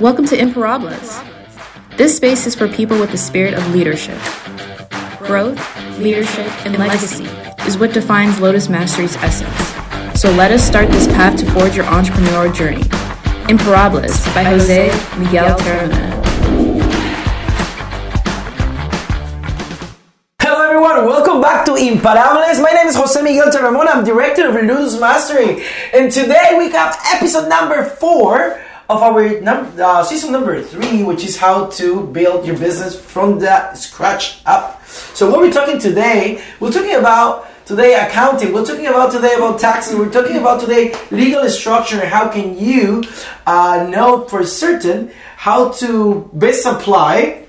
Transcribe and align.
Welcome 0.00 0.24
to 0.28 0.34
Imparables. 0.34 1.22
This 1.98 2.16
space 2.16 2.46
is 2.46 2.54
for 2.54 2.66
people 2.66 2.98
with 2.98 3.10
the 3.10 3.18
spirit 3.18 3.52
of 3.52 3.74
leadership. 3.74 4.18
Growth, 5.18 5.60
leadership, 5.98 6.46
and 6.64 6.78
legacy 6.78 7.24
is 7.66 7.76
what 7.76 7.92
defines 7.92 8.40
Lotus 8.40 8.70
Mastery's 8.70 9.14
essence. 9.16 10.18
So 10.18 10.30
let 10.30 10.52
us 10.52 10.66
start 10.66 10.88
this 10.88 11.06
path 11.08 11.38
to 11.40 11.50
forge 11.52 11.76
your 11.76 11.84
entrepreneurial 11.84 12.54
journey. 12.54 12.80
Imparables 13.50 14.34
by 14.34 14.42
Jose 14.44 14.86
Miguel 15.18 15.58
Terramana. 15.58 16.24
Hello 20.40 20.62
everyone, 20.66 21.04
welcome 21.04 21.42
back 21.42 21.66
to 21.66 21.72
Imparables. 21.72 22.62
My 22.62 22.70
name 22.70 22.86
is 22.86 22.96
Jose 22.96 23.20
Miguel 23.20 23.50
Terramona. 23.50 23.96
I'm 23.96 24.04
director 24.04 24.48
of 24.48 24.54
Lotus 24.54 24.98
Mastery, 24.98 25.62
and 25.92 26.10
today 26.10 26.56
we 26.56 26.70
have 26.70 26.98
episode 27.12 27.50
number 27.50 27.84
four 27.84 28.62
of 28.90 29.02
our 29.04 29.40
num- 29.40 29.72
uh, 29.78 30.02
season 30.02 30.32
number 30.32 30.60
three, 30.62 31.04
which 31.04 31.24
is 31.24 31.36
how 31.38 31.66
to 31.66 32.06
build 32.08 32.44
your 32.44 32.58
business 32.58 32.98
from 32.98 33.38
the 33.38 33.72
scratch 33.74 34.42
up. 34.46 34.84
So, 35.14 35.30
what 35.30 35.38
we're 35.40 35.52
talking 35.52 35.78
today, 35.78 36.42
we're 36.58 36.72
talking 36.72 36.96
about 36.96 37.46
today 37.66 37.94
accounting. 37.94 38.52
We're 38.52 38.66
talking 38.66 38.88
about 38.88 39.12
today 39.12 39.34
about 39.34 39.60
taxes. 39.60 39.94
We're 39.94 40.10
talking 40.10 40.38
about 40.38 40.60
today 40.60 40.92
legal 41.12 41.48
structure. 41.48 42.04
How 42.04 42.28
can 42.28 42.58
you 42.58 43.04
uh, 43.46 43.86
know 43.88 44.26
for 44.26 44.44
certain 44.44 45.12
how 45.36 45.70
to 45.80 46.28
best 46.32 46.66
apply 46.66 47.46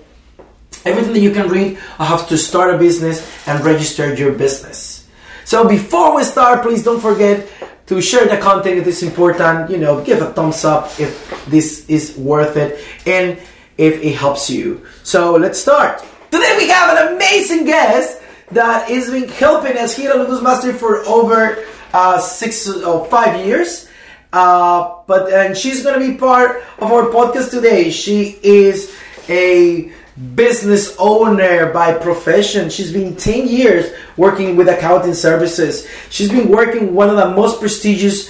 everything 0.86 1.14
that 1.14 1.22
you 1.22 1.32
can 1.32 1.50
read 1.50 1.78
on 1.98 2.06
how 2.06 2.18
to 2.18 2.38
start 2.38 2.74
a 2.74 2.78
business 2.78 3.18
and 3.48 3.64
register 3.66 4.14
your 4.14 4.32
business. 4.32 5.08
So 5.46 5.68
before 5.68 6.16
we 6.16 6.24
start, 6.24 6.62
please 6.62 6.84
don't 6.84 7.02
forget 7.02 7.48
to 7.92 8.00
share 8.00 8.26
the 8.26 8.38
content 8.38 8.78
if 8.78 8.88
it's 8.88 9.04
important. 9.04 9.70
You 9.70 9.78
know, 9.78 10.02
give 10.02 10.22
a 10.22 10.32
thumbs 10.32 10.64
up 10.64 10.98
if 10.98 11.12
this 11.48 11.86
is 11.90 12.16
worth 12.16 12.56
it 12.56 12.80
and 13.06 13.38
if 13.78 14.02
it 14.02 14.16
helps 14.16 14.50
you. 14.50 14.88
So 15.04 15.36
let's 15.36 15.60
start. 15.60 16.00
Today 16.32 16.56
we 16.58 16.70
have 16.70 16.96
an 16.96 17.16
amazing 17.16 17.66
guest 17.66 18.22
that 18.52 18.88
has 18.88 19.12
been 19.12 19.28
helping 19.28 19.76
us 19.76 19.94
here 19.94 20.12
at 20.12 20.16
Lotus 20.16 20.42
Mastery 20.42 20.72
for 20.72 21.04
over 21.04 21.66
uh, 21.92 22.18
six 22.20 22.66
or 22.70 23.04
uh, 23.04 23.10
five 23.10 23.46
years. 23.46 23.90
Uh, 24.32 25.04
but 25.06 25.28
and 25.34 25.58
she's 25.58 25.84
gonna 25.84 26.00
be 26.00 26.16
part 26.16 26.64
of 26.80 26.90
our 26.94 27.12
podcast 27.12 27.52
today. 27.52 27.92
She 27.92 28.40
is 28.42 28.96
a 29.28 29.92
business 30.36 30.96
owner 31.00 31.72
by 31.72 31.94
profession. 31.94 32.70
She's 32.70 32.92
been 32.92 33.16
10 33.16 33.48
years 33.48 33.92
working 34.18 34.56
with 34.56 34.68
accounting 34.68 35.14
services. 35.14 35.88
She's 36.10 36.30
been 36.30 36.50
working 36.50 36.94
one 36.94 37.10
of 37.10 37.16
the 37.16 37.30
most 37.32 37.60
prestigious 37.60 38.30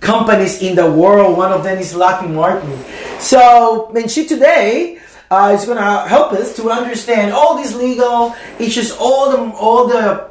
companies 0.00 0.60
in 0.60 0.76
the 0.76 0.90
world. 0.90 1.38
One 1.38 1.52
of 1.52 1.64
them 1.64 1.78
is 1.78 1.94
Lockheed 1.94 2.30
Martin. 2.30 2.78
So, 3.18 3.90
and 3.94 4.10
she 4.10 4.26
today 4.26 5.00
uh, 5.30 5.56
is 5.58 5.64
going 5.64 5.78
to 5.78 6.08
help 6.08 6.32
us 6.32 6.54
to 6.56 6.70
understand 6.70 7.32
all 7.32 7.56
these 7.56 7.74
legal 7.74 8.34
issues, 8.58 8.92
all 8.92 9.30
the 9.30 9.56
all 9.56 9.88
the 9.88 10.28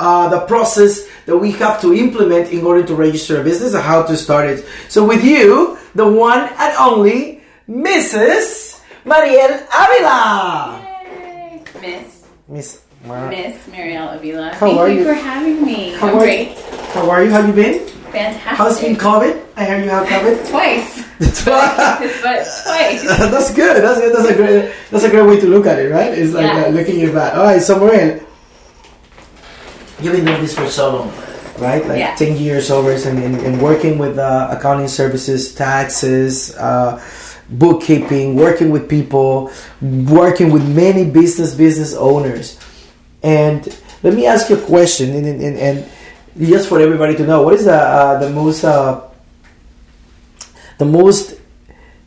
uh, 0.00 0.28
the 0.28 0.40
process 0.46 1.06
that 1.26 1.36
we 1.36 1.52
have 1.52 1.80
to 1.80 1.94
implement 1.94 2.50
in 2.50 2.66
order 2.66 2.84
to 2.84 2.94
register 2.94 3.40
a 3.40 3.44
business 3.44 3.74
and 3.74 3.84
how 3.84 4.02
to 4.02 4.16
start 4.16 4.48
it. 4.48 4.66
So, 4.88 5.06
with 5.06 5.22
you, 5.22 5.78
the 5.94 6.08
one 6.08 6.40
and 6.58 6.76
only 6.76 7.42
Mrs. 7.68 8.71
Mariel 9.04 9.50
Avila. 9.72 10.80
Yay. 11.04 11.62
Miss. 11.80 12.24
Miss. 12.48 12.80
Miss 13.04 13.56
Marielle 13.68 14.14
Avila. 14.16 14.50
How 14.54 14.66
Thank 14.66 14.78
are 14.78 14.88
you, 14.88 14.98
you? 15.00 15.04
for 15.04 15.14
having 15.14 15.64
me. 15.64 15.90
How 15.94 16.08
I'm 16.08 16.14
are 16.16 16.18
great. 16.20 16.56
How 16.94 17.10
are 17.10 17.24
you? 17.24 17.30
How 17.30 17.44
you 17.44 17.52
been? 17.52 17.86
Fantastic. 18.12 18.42
How's 18.42 18.80
been 18.80 18.94
COVID? 18.94 19.42
I 19.56 19.64
heard 19.64 19.84
you 19.84 19.90
have 19.90 20.06
COVID. 20.06 20.48
Twice. 20.50 21.02
That's 21.18 21.44
But 21.44 21.54
I 21.54 21.98
kicked 21.98 22.12
his 22.12 22.22
butt 22.22 22.46
twice. 22.64 23.02
that's 23.30 23.54
good. 23.54 23.82
That's 23.82 24.00
good. 24.00 24.14
That's 24.16 24.28
a 24.28 24.34
great. 24.36 24.72
That's 24.90 25.04
a 25.04 25.10
great 25.10 25.26
way 25.26 25.40
to 25.40 25.46
look 25.46 25.66
at 25.66 25.78
it, 25.78 25.88
right? 25.90 26.12
It's 26.16 26.32
like 26.32 26.52
uh, 26.52 26.68
looking 26.68 26.98
your 26.98 27.12
back. 27.12 27.34
All 27.36 27.44
right, 27.44 27.62
so 27.62 27.78
Mariel, 27.78 28.20
you've 30.00 30.12
been 30.14 30.24
doing 30.24 30.40
this 30.42 30.54
for 30.54 30.66
so 30.68 30.96
long, 30.96 31.08
right? 31.58 31.86
Like 31.86 31.98
Yeah. 31.98 32.14
ten 32.16 32.36
years 32.36 32.70
over, 32.70 32.90
and, 32.90 33.18
and, 33.22 33.36
and 33.36 33.62
working 33.62 33.98
with 33.98 34.18
uh, 34.18 34.48
accounting 34.50 34.88
services, 34.88 35.54
taxes. 35.54 36.56
Uh, 36.56 36.98
bookkeeping 37.58 38.36
working 38.36 38.70
with 38.70 38.88
people 38.88 39.50
working 39.80 40.50
with 40.50 40.66
many 40.74 41.08
business 41.08 41.54
business 41.54 41.94
owners. 41.94 42.58
And 43.22 43.66
let 44.02 44.14
me 44.14 44.26
ask 44.26 44.50
you 44.50 44.56
a 44.56 44.60
question 44.60 45.10
and, 45.14 45.26
and, 45.26 45.58
and, 45.58 45.90
just 46.38 46.68
for 46.68 46.80
everybody 46.80 47.14
to 47.14 47.26
know 47.26 47.42
what 47.42 47.54
is 47.54 47.66
the 47.66 47.74
uh, 47.74 48.18
the 48.18 48.30
most 48.30 48.64
uh, 48.64 49.02
the 50.78 50.84
most 50.84 51.38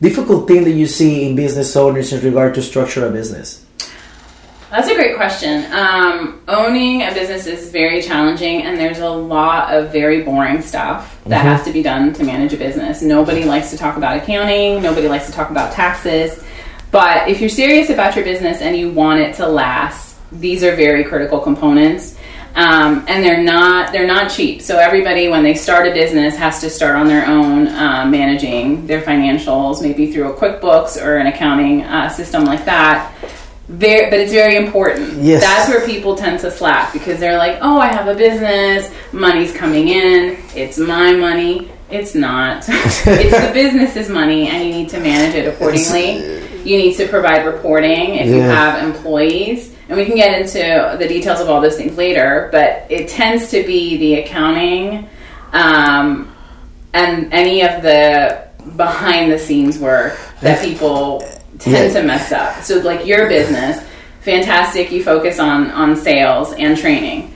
difficult 0.00 0.48
thing 0.48 0.64
that 0.64 0.72
you 0.72 0.86
see 0.86 1.28
in 1.28 1.36
business 1.36 1.76
owners 1.76 2.12
in 2.12 2.22
regard 2.24 2.54
to 2.54 2.62
structure 2.62 3.06
a 3.06 3.10
business 3.10 3.65
That's 4.76 4.88
a 4.88 4.94
great 4.94 5.16
question. 5.16 5.64
Um, 5.72 6.38
owning 6.48 7.00
a 7.00 7.10
business 7.14 7.46
is 7.46 7.70
very 7.70 8.02
challenging, 8.02 8.64
and 8.64 8.76
there's 8.78 8.98
a 8.98 9.08
lot 9.08 9.72
of 9.72 9.90
very 9.90 10.20
boring 10.20 10.60
stuff 10.60 11.16
that 11.24 11.46
Mhm. 11.46 11.48
has 11.48 11.64
to 11.64 11.72
be 11.72 11.82
done 11.82 12.12
to 12.12 12.22
manage 12.24 12.52
a 12.52 12.58
business. 12.58 13.00
Nobody 13.00 13.44
likes 13.44 13.70
to 13.70 13.78
talk 13.78 13.96
about 13.96 14.18
accounting, 14.18 14.82
nobody 14.82 15.08
likes 15.08 15.24
to 15.28 15.32
talk 15.32 15.48
about 15.50 15.72
taxes. 15.72 16.38
But 16.90 17.26
if 17.26 17.40
you're 17.40 17.48
serious 17.48 17.88
about 17.88 18.16
your 18.16 18.24
business 18.26 18.60
and 18.60 18.76
you 18.76 18.90
want 18.90 19.20
it 19.20 19.36
to 19.36 19.46
last, 19.46 20.16
these 20.30 20.62
are 20.62 20.76
very 20.76 21.04
critical 21.04 21.38
components. 21.38 22.14
Um, 22.54 23.02
and 23.08 23.24
they're 23.24 23.42
not 23.42 23.92
they're 23.92 24.06
not 24.06 24.30
cheap. 24.30 24.60
So 24.60 24.76
everybody, 24.76 25.28
when 25.28 25.42
they 25.42 25.54
start 25.54 25.86
a 25.86 25.90
business, 25.90 26.36
has 26.36 26.60
to 26.60 26.68
start 26.68 26.96
on 26.96 27.08
their 27.08 27.26
own, 27.26 27.68
um, 27.68 28.10
managing 28.10 28.86
their 28.86 29.00
financials, 29.00 29.80
maybe 29.80 30.12
through 30.12 30.28
a 30.28 30.34
QuickBooks 30.34 31.02
or 31.02 31.16
an 31.16 31.26
accounting 31.28 31.82
uh, 31.84 32.10
system 32.10 32.44
like 32.44 32.66
that 32.66 33.10
very 33.68 34.10
but 34.10 34.20
it's 34.20 34.32
very 34.32 34.56
important. 34.56 35.22
Yes. 35.22 35.42
that's 35.42 35.68
where 35.68 35.84
people 35.86 36.14
tend 36.14 36.40
to 36.40 36.50
slack 36.50 36.92
because 36.92 37.18
they're 37.18 37.38
like 37.38 37.58
oh 37.60 37.78
i 37.78 37.86
have 37.86 38.08
a 38.08 38.14
business. 38.14 38.92
Money's 39.12 39.52
coming 39.52 39.88
in. 39.88 40.38
It's 40.54 40.78
my 40.78 41.12
money. 41.12 41.70
It's 41.90 42.14
not. 42.14 42.64
It's 42.68 43.02
the 43.04 43.50
business's 43.52 44.08
money 44.08 44.48
and 44.48 44.64
you 44.64 44.70
need 44.72 44.88
to 44.90 45.00
manage 45.00 45.34
it 45.34 45.48
accordingly. 45.48 46.42
You 46.64 46.76
need 46.78 46.96
to 46.96 47.06
provide 47.08 47.46
reporting 47.46 48.16
if 48.16 48.26
you 48.26 48.40
have 48.40 48.82
employees. 48.82 49.74
And 49.88 49.96
we 49.96 50.04
can 50.04 50.16
get 50.16 50.40
into 50.40 50.96
the 50.98 51.06
details 51.06 51.40
of 51.40 51.48
all 51.48 51.60
those 51.60 51.76
things 51.76 51.96
later 51.96 52.48
but 52.52 52.86
it 52.88 53.08
tends 53.08 53.50
to 53.50 53.64
be 53.64 53.96
the 53.96 54.14
accounting 54.20 55.08
um, 55.52 56.32
and 56.92 57.32
any 57.32 57.62
of 57.62 57.82
the 57.82 58.46
behind 58.76 59.30
the 59.30 59.38
scenes 59.38 59.78
work 59.78 60.18
that 60.40 60.64
people 60.64 61.22
tend 61.58 61.76
Yeah. 61.94 62.00
to 62.00 62.06
mess 62.06 62.32
up. 62.32 62.62
So 62.62 62.78
like 62.78 63.06
your 63.06 63.28
business, 63.28 63.82
fantastic, 64.20 64.90
you 64.92 65.02
focus 65.02 65.38
on 65.38 65.70
on 65.70 65.96
sales 65.96 66.52
and 66.52 66.76
training. 66.76 67.34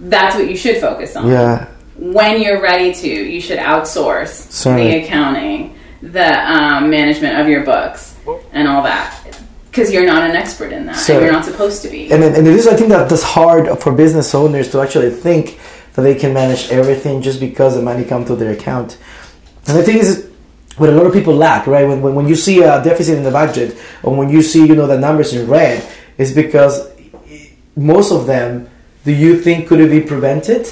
That's 0.00 0.34
what 0.36 0.48
you 0.48 0.56
should 0.56 0.78
focus 0.80 1.14
on. 1.16 1.28
yeah 1.28 1.66
When 1.96 2.42
you're 2.42 2.60
ready 2.60 2.92
to, 2.92 3.08
you 3.08 3.40
should 3.40 3.58
outsource 3.58 4.50
Sorry. 4.50 4.82
the 4.82 5.04
accounting, 5.04 5.74
the 6.02 6.30
um, 6.54 6.90
management 6.90 7.38
of 7.40 7.48
your 7.48 7.62
books, 7.64 8.14
and 8.52 8.66
all 8.68 8.82
that. 8.82 9.14
Because 9.70 9.92
you're 9.92 10.06
not 10.06 10.28
an 10.28 10.36
expert 10.36 10.72
in 10.72 10.86
that, 10.86 10.96
So- 10.96 11.14
and 11.14 11.22
you're 11.24 11.32
not 11.32 11.44
supposed 11.44 11.82
to 11.82 11.88
be. 11.88 12.10
and, 12.12 12.22
then- 12.22 12.34
and 12.34 12.46
it 12.46 12.54
is 12.54 12.66
i 12.68 12.74
think 12.76 12.88
that 12.90 13.08
that's 13.08 13.22
hard 13.22 13.64
for 13.80 13.90
business 13.92 14.34
owners 14.34 14.70
to 14.70 14.80
actually 14.80 15.10
think 15.10 15.58
that 15.94 16.02
they 16.02 16.14
can 16.14 16.32
manage 16.32 16.70
everything 16.70 17.22
just 17.22 17.38
because 17.40 17.74
the 17.76 17.82
money 17.82 18.04
comes 18.04 18.26
to 18.28 18.34
their 18.36 18.52
account 18.52 18.96
and 19.66 19.76
the 19.78 19.82
thing 19.82 19.98
is 19.98 20.26
what 20.76 20.88
a 20.88 20.92
lot 20.92 21.06
of 21.06 21.12
people 21.12 21.34
lack 21.34 21.66
right 21.66 21.86
when, 21.86 22.02
when, 22.02 22.14
when 22.14 22.28
you 22.28 22.34
see 22.34 22.62
a 22.62 22.82
deficit 22.82 23.16
in 23.16 23.24
the 23.24 23.30
budget 23.30 23.76
or 24.02 24.14
when 24.16 24.28
you 24.28 24.42
see 24.42 24.66
you 24.66 24.74
know 24.74 24.86
the 24.86 24.98
numbers 24.98 25.32
in 25.32 25.48
red 25.48 25.86
is 26.18 26.34
because 26.34 26.90
most 27.76 28.12
of 28.12 28.26
them 28.26 28.68
do 29.04 29.12
you 29.12 29.40
think 29.40 29.68
could 29.68 29.80
it 29.80 29.90
be 29.90 30.00
prevented 30.00 30.66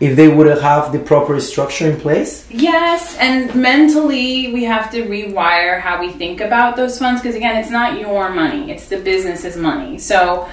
if 0.00 0.14
they 0.14 0.28
would 0.28 0.46
have 0.46 0.92
the 0.92 0.98
proper 0.98 1.40
structure 1.40 1.90
in 1.90 1.98
place 2.00 2.48
Yes, 2.50 3.16
and 3.18 3.54
mentally 3.54 4.52
we 4.52 4.64
have 4.64 4.90
to 4.92 5.02
rewire 5.02 5.80
how 5.80 6.00
we 6.00 6.10
think 6.12 6.40
about 6.40 6.76
those 6.76 6.98
funds 6.98 7.20
because 7.20 7.36
again, 7.36 7.56
it's 7.56 7.70
not 7.70 8.00
your 8.00 8.30
money; 8.30 8.70
it's 8.70 8.88
the 8.88 8.98
business's 8.98 9.56
money. 9.56 9.98
So 9.98 10.48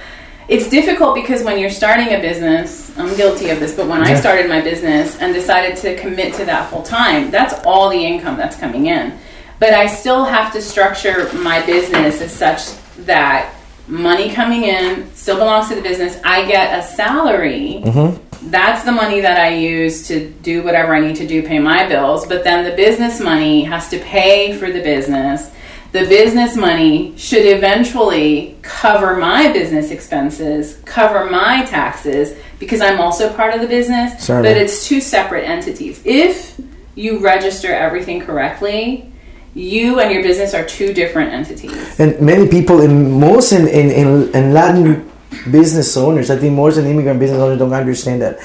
it's 0.47 0.69
difficult 0.69 1.15
because 1.15 1.43
when 1.43 1.57
you're 1.57 1.69
starting 1.69 2.13
a 2.13 2.19
business, 2.19 2.95
I'm 2.97 3.15
guilty 3.15 3.49
of 3.49 3.59
this, 3.59 3.75
but 3.75 3.87
when 3.87 4.01
I 4.01 4.13
started 4.19 4.47
my 4.47 4.61
business 4.61 5.17
and 5.19 5.33
decided 5.33 5.75
to 5.77 5.97
commit 5.97 6.33
to 6.35 6.45
that 6.45 6.69
full 6.69 6.83
time, 6.83 7.31
that's 7.31 7.53
all 7.65 7.89
the 7.89 8.05
income 8.05 8.37
that's 8.37 8.55
coming 8.55 8.87
in. 8.87 9.17
But 9.59 9.73
I 9.73 9.87
still 9.87 10.25
have 10.25 10.53
to 10.53 10.61
structure 10.61 11.31
my 11.33 11.65
business 11.65 12.21
as 12.21 12.31
such 12.31 12.67
that 13.05 13.55
money 13.87 14.31
coming 14.31 14.63
in 14.63 15.13
still 15.13 15.37
belongs 15.37 15.69
to 15.69 15.75
the 15.75 15.81
business. 15.81 16.19
I 16.23 16.45
get 16.45 16.77
a 16.77 16.83
salary 16.83 17.81
mm-hmm. 17.83 18.24
That's 18.51 18.83
the 18.83 18.91
money 18.91 19.21
that 19.21 19.39
I 19.39 19.55
use 19.55 20.07
to 20.07 20.29
do 20.29 20.63
whatever 20.63 20.93
I 20.95 20.99
need 20.99 21.15
to 21.17 21.27
do, 21.27 21.43
pay 21.43 21.59
my 21.59 21.87
bills. 21.87 22.25
But 22.27 22.43
then 22.43 22.63
the 22.63 22.75
business 22.75 23.19
money 23.19 23.63
has 23.63 23.89
to 23.89 23.99
pay 23.99 24.57
for 24.57 24.71
the 24.71 24.81
business. 24.81 25.51
The 25.91 26.05
business 26.05 26.57
money 26.57 27.17
should 27.17 27.45
eventually 27.45 28.57
cover 28.61 29.15
my 29.15 29.51
business 29.51 29.91
expenses, 29.91 30.81
cover 30.85 31.29
my 31.29 31.63
taxes, 31.65 32.37
because 32.59 32.81
I'm 32.81 32.99
also 32.99 33.31
part 33.33 33.53
of 33.53 33.61
the 33.61 33.67
business. 33.67 34.23
Certainly. 34.23 34.49
But 34.49 34.57
it's 34.61 34.87
two 34.87 34.99
separate 34.99 35.45
entities. 35.45 36.01
If 36.03 36.59
you 36.95 37.19
register 37.19 37.73
everything 37.73 38.21
correctly, 38.21 39.11
you 39.53 40.01
and 40.01 40.11
your 40.11 40.21
business 40.21 40.53
are 40.53 40.65
two 40.65 40.93
different 40.93 41.31
entities. 41.31 41.97
And 41.99 42.19
many 42.19 42.49
people, 42.49 42.81
in 42.81 43.11
most 43.19 43.53
in, 43.53 43.67
in, 43.67 43.89
in, 43.89 44.35
in 44.35 44.53
Latin 44.53 45.09
business 45.49 45.95
owners, 45.97 46.29
I 46.29 46.37
think 46.37 46.53
most 46.53 46.77
in 46.77 46.85
immigrant 46.85 47.19
business 47.19 47.39
owners 47.39 47.59
don't 47.59 47.73
understand 47.73 48.21
that. 48.21 48.39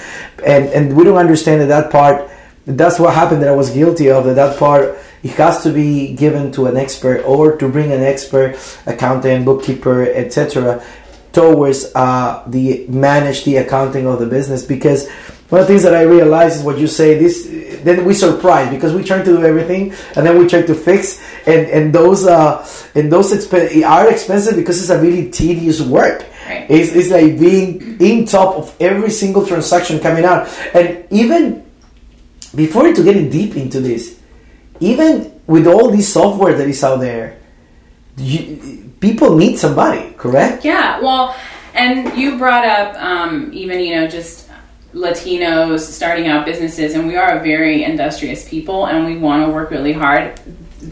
And, 0.45 0.67
and 0.69 0.97
we 0.97 1.05
don't 1.05 1.19
understand 1.19 1.61
that 1.63 1.67
that 1.67 1.91
part, 1.91 2.31
that's 2.67 2.99
what 2.99 3.15
happened 3.15 3.43
that 3.43 3.49
I 3.49 3.55
was 3.55 3.71
guilty 3.71 4.11
of, 4.11 4.25
that 4.25 4.35
that 4.35 4.59
part, 4.59 4.99
it 5.23 5.33
has 5.33 5.63
to 5.65 5.73
be 5.73 6.15
given 6.15 6.51
to 6.53 6.67
an 6.67 6.77
expert 6.77 7.23
or 7.25 7.57
to 7.57 7.69
bring 7.69 7.93
an 7.93 8.03
expert, 8.03 8.57
accountant, 8.87 9.45
bookkeeper, 9.45 10.05
etc., 10.05 10.83
towards 11.33 11.93
uh, 11.95 12.43
the 12.49 12.87
manage 12.89 13.45
the 13.45 13.57
accounting 13.59 14.07
of 14.07 14.19
the 14.19 14.27
business 14.27 14.65
because 14.65 15.09
one 15.49 15.61
of 15.61 15.67
the 15.67 15.73
things 15.73 15.83
that 15.83 15.95
I 15.95 16.03
realize 16.03 16.57
is 16.57 16.63
what 16.63 16.79
you 16.79 16.87
say. 16.87 17.19
This 17.19 17.47
then 17.83 18.05
we 18.05 18.15
surprise 18.15 18.71
because 18.71 18.93
we 18.93 19.03
try 19.03 19.19
to 19.19 19.25
do 19.25 19.43
everything 19.43 19.93
and 20.17 20.27
then 20.27 20.39
we 20.39 20.47
try 20.47 20.63
to 20.63 20.75
fix 20.75 21.21
and 21.47 21.67
and 21.69 21.93
those 21.93 22.27
uh 22.27 22.67
and 22.95 23.11
those 23.13 23.33
expen- 23.33 23.85
are 23.85 24.11
expensive 24.11 24.57
because 24.57 24.81
it's 24.81 24.91
a 24.91 25.01
really 25.01 25.31
tedious 25.31 25.81
work. 25.81 26.27
Right. 26.51 26.67
It's, 26.69 26.93
it's 26.93 27.11
like 27.11 27.39
being 27.39 28.01
in 28.01 28.27
top 28.27 28.57
of 28.57 28.77
every 28.81 29.11
single 29.11 29.47
transaction 29.47 30.01
coming 30.01 30.25
out 30.25 30.49
and 30.75 31.07
even 31.11 31.65
before 32.55 32.93
to 32.93 33.05
getting 33.05 33.31
deep 33.31 33.57
into 33.57 33.81
this, 33.81 34.19
even 34.81 35.41
with 35.47 35.67
all 35.67 35.91
this 35.91 36.13
software 36.13 36.57
that 36.57 36.69
is 36.69 36.83
out 36.83 37.01
there, 37.01 37.39
you, 38.17 38.93
people 38.99 39.37
need 39.37 39.59
somebody, 39.59 40.13
correct? 40.15 40.65
Yeah, 40.65 41.01
well, 41.01 41.37
and 41.75 42.19
you 42.19 42.37
brought 42.37 42.65
up 42.65 42.97
um, 42.97 43.51
even, 43.53 43.79
you 43.81 43.95
know, 43.95 44.09
just 44.09 44.51
Latinos 44.93 45.81
starting 45.81 46.27
out 46.27 46.45
businesses, 46.45 46.95
and 46.95 47.07
we 47.07 47.17
are 47.17 47.39
a 47.39 47.43
very 47.43 47.85
industrious 47.85 48.49
people 48.49 48.87
and 48.87 49.07
we 49.07 49.17
want 49.17 49.47
to 49.47 49.53
work 49.53 49.71
really 49.71 49.93
hard. 49.93 50.41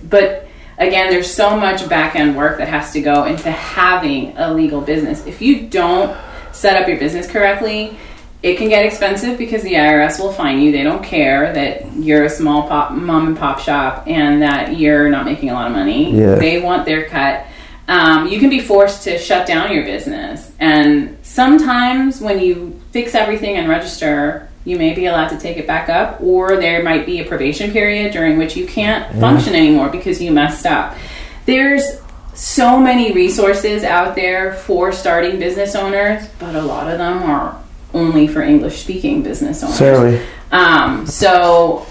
But 0.08 0.47
again, 0.78 1.10
there's 1.10 1.32
so 1.32 1.56
much 1.56 1.88
back 1.88 2.16
end 2.16 2.36
work 2.36 2.58
that 2.58 2.68
has 2.68 2.92
to 2.92 3.00
go 3.00 3.24
into 3.24 3.50
having 3.50 4.36
a 4.36 4.52
legal 4.52 4.80
business. 4.80 5.26
If 5.26 5.42
you 5.42 5.68
don't 5.68 6.16
set 6.52 6.80
up 6.80 6.88
your 6.88 6.98
business 6.98 7.30
correctly, 7.30 7.96
it 8.42 8.56
can 8.56 8.68
get 8.68 8.86
expensive 8.86 9.36
because 9.36 9.62
the 9.62 9.74
IRS 9.74 10.20
will 10.20 10.32
fine 10.32 10.60
you. 10.60 10.70
They 10.70 10.84
don't 10.84 11.02
care 11.02 11.52
that 11.52 11.92
you're 11.94 12.24
a 12.24 12.30
small 12.30 12.68
pop, 12.68 12.92
mom 12.92 13.26
and 13.26 13.36
pop 13.36 13.58
shop 13.58 14.04
and 14.06 14.42
that 14.42 14.78
you're 14.78 15.08
not 15.08 15.24
making 15.24 15.50
a 15.50 15.54
lot 15.54 15.66
of 15.66 15.72
money. 15.72 16.16
Yeah. 16.16 16.36
They 16.36 16.60
want 16.60 16.86
their 16.86 17.08
cut. 17.08 17.46
Um, 17.88 18.28
you 18.28 18.38
can 18.38 18.50
be 18.50 18.60
forced 18.60 19.02
to 19.04 19.18
shut 19.18 19.46
down 19.46 19.72
your 19.72 19.84
business. 19.84 20.52
And 20.60 21.18
sometimes 21.22 22.20
when 22.20 22.38
you 22.38 22.80
fix 22.92 23.14
everything 23.14 23.56
and 23.56 23.68
register, 23.68 24.47
you 24.68 24.76
may 24.76 24.94
be 24.94 25.06
allowed 25.06 25.28
to 25.28 25.38
take 25.38 25.56
it 25.56 25.66
back 25.66 25.88
up, 25.88 26.20
or 26.20 26.56
there 26.56 26.82
might 26.82 27.06
be 27.06 27.20
a 27.20 27.24
probation 27.24 27.70
period 27.70 28.12
during 28.12 28.36
which 28.36 28.54
you 28.54 28.66
can't 28.66 29.18
function 29.18 29.54
anymore 29.54 29.88
because 29.88 30.20
you 30.20 30.30
messed 30.30 30.66
up. 30.66 30.94
There's 31.46 32.02
so 32.34 32.78
many 32.78 33.12
resources 33.12 33.82
out 33.82 34.14
there 34.14 34.52
for 34.52 34.92
starting 34.92 35.38
business 35.38 35.74
owners, 35.74 36.28
but 36.38 36.54
a 36.54 36.60
lot 36.60 36.90
of 36.90 36.98
them 36.98 37.22
are 37.22 37.60
only 37.94 38.28
for 38.28 38.42
English 38.42 38.82
speaking 38.82 39.22
business 39.22 39.62
owners. 39.62 39.78
Sorry. 39.78 40.20
Um, 40.52 41.06
so 41.06 41.86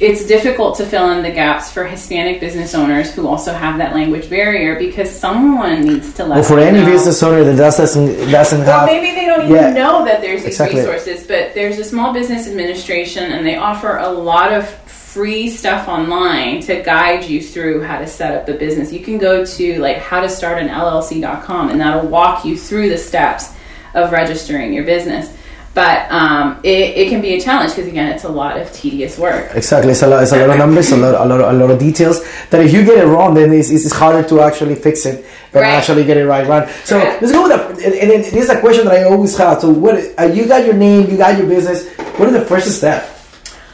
it's 0.00 0.26
difficult 0.26 0.76
to 0.76 0.84
fill 0.84 1.10
in 1.12 1.22
the 1.22 1.30
gaps 1.30 1.70
for 1.72 1.84
Hispanic 1.84 2.40
business 2.40 2.74
owners 2.74 3.14
who 3.14 3.26
also 3.28 3.52
have 3.52 3.78
that 3.78 3.94
language 3.94 4.28
barrier 4.28 4.78
because 4.78 5.10
someone 5.10 5.82
needs 5.82 6.12
to 6.14 6.24
let 6.24 6.36
Well, 6.36 6.44
for 6.44 6.58
any 6.58 6.80
know. 6.80 6.86
business 6.86 7.22
owner 7.22 7.44
that 7.44 7.56
doesn't 7.56 8.30
doesn't 8.30 8.60
Well, 8.66 8.80
have 8.80 8.86
maybe 8.86 9.14
they 9.14 9.26
don't 9.26 9.44
even 9.44 9.54
Yeah. 9.56 9.70
know 9.72 10.04
that 10.04 10.20
there's 10.20 10.40
these 10.42 10.54
Exactly. 10.54 10.80
resources, 10.80 11.24
but 11.26 11.54
there's 11.54 11.78
a 11.78 11.84
small 11.84 12.12
business 12.12 12.46
administration 12.46 13.32
and 13.32 13.46
they 13.46 13.56
offer 13.56 13.96
a 13.98 14.08
lot 14.10 14.52
of 14.52 14.68
free 14.86 15.48
stuff 15.48 15.88
online 15.88 16.60
to 16.60 16.82
guide 16.82 17.24
you 17.24 17.40
through 17.40 17.82
how 17.82 17.98
to 17.98 18.06
set 18.06 18.34
up 18.34 18.48
a 18.48 18.52
business. 18.52 18.92
You 18.92 19.00
can 19.00 19.16
go 19.16 19.46
to 19.46 19.78
like 19.80 19.98
how 19.98 20.20
to 20.20 20.28
start 20.28 20.58
an 20.58 20.68
LLC.com 20.68 21.70
and 21.70 21.80
that'll 21.80 22.06
walk 22.08 22.44
you 22.44 22.56
through 22.58 22.90
the 22.90 22.98
steps 22.98 23.50
of 23.94 24.12
registering 24.12 24.74
your 24.74 24.84
business. 24.84 25.30
But 25.76 26.10
um, 26.10 26.58
it, 26.62 26.96
it 26.96 27.10
can 27.10 27.20
be 27.20 27.34
a 27.34 27.40
challenge 27.40 27.72
because 27.72 27.86
again, 27.86 28.10
it's 28.10 28.24
a 28.24 28.30
lot 28.30 28.58
of 28.58 28.72
tedious 28.72 29.18
work. 29.18 29.54
Exactly, 29.54 29.92
it's 29.92 30.00
a 30.00 30.06
lot, 30.06 30.22
it's 30.22 30.32
a 30.32 30.38
lot 30.38 30.48
of 30.48 30.56
numbers, 30.56 30.90
a 30.90 30.96
lot, 30.96 31.14
a 31.14 31.28
lot, 31.28 31.38
a 31.38 31.52
lot 31.52 31.70
of 31.70 31.78
details. 31.78 32.24
That 32.48 32.64
if 32.64 32.72
you 32.72 32.82
get 32.82 32.96
it 32.96 33.06
wrong, 33.06 33.34
then 33.34 33.52
it's, 33.52 33.68
it's 33.68 33.92
harder 33.92 34.26
to 34.26 34.40
actually 34.40 34.76
fix 34.76 35.04
it 35.04 35.26
than 35.52 35.64
Right. 35.64 35.74
actually 35.74 36.06
get 36.06 36.16
it 36.16 36.26
right. 36.26 36.46
Right. 36.46 36.66
So 36.86 36.98
Correct. 36.98 37.20
let's 37.20 37.32
go 37.34 37.42
with 37.42 37.52
that. 37.52 37.70
And, 37.72 37.94
and 37.94 38.10
then 38.10 38.20
this 38.22 38.34
is 38.44 38.48
a 38.48 38.58
question 38.58 38.86
that 38.86 38.94
I 38.94 39.02
always 39.02 39.36
have. 39.36 39.60
So 39.60 39.68
what? 39.68 40.02
Uh, 40.18 40.22
you 40.24 40.48
got 40.48 40.64
your 40.64 40.72
name, 40.72 41.10
you 41.10 41.18
got 41.18 41.36
your 41.36 41.46
business. 41.46 41.86
What 42.18 42.28
is 42.30 42.32
the 42.32 42.46
first 42.46 42.74
step? 42.74 43.14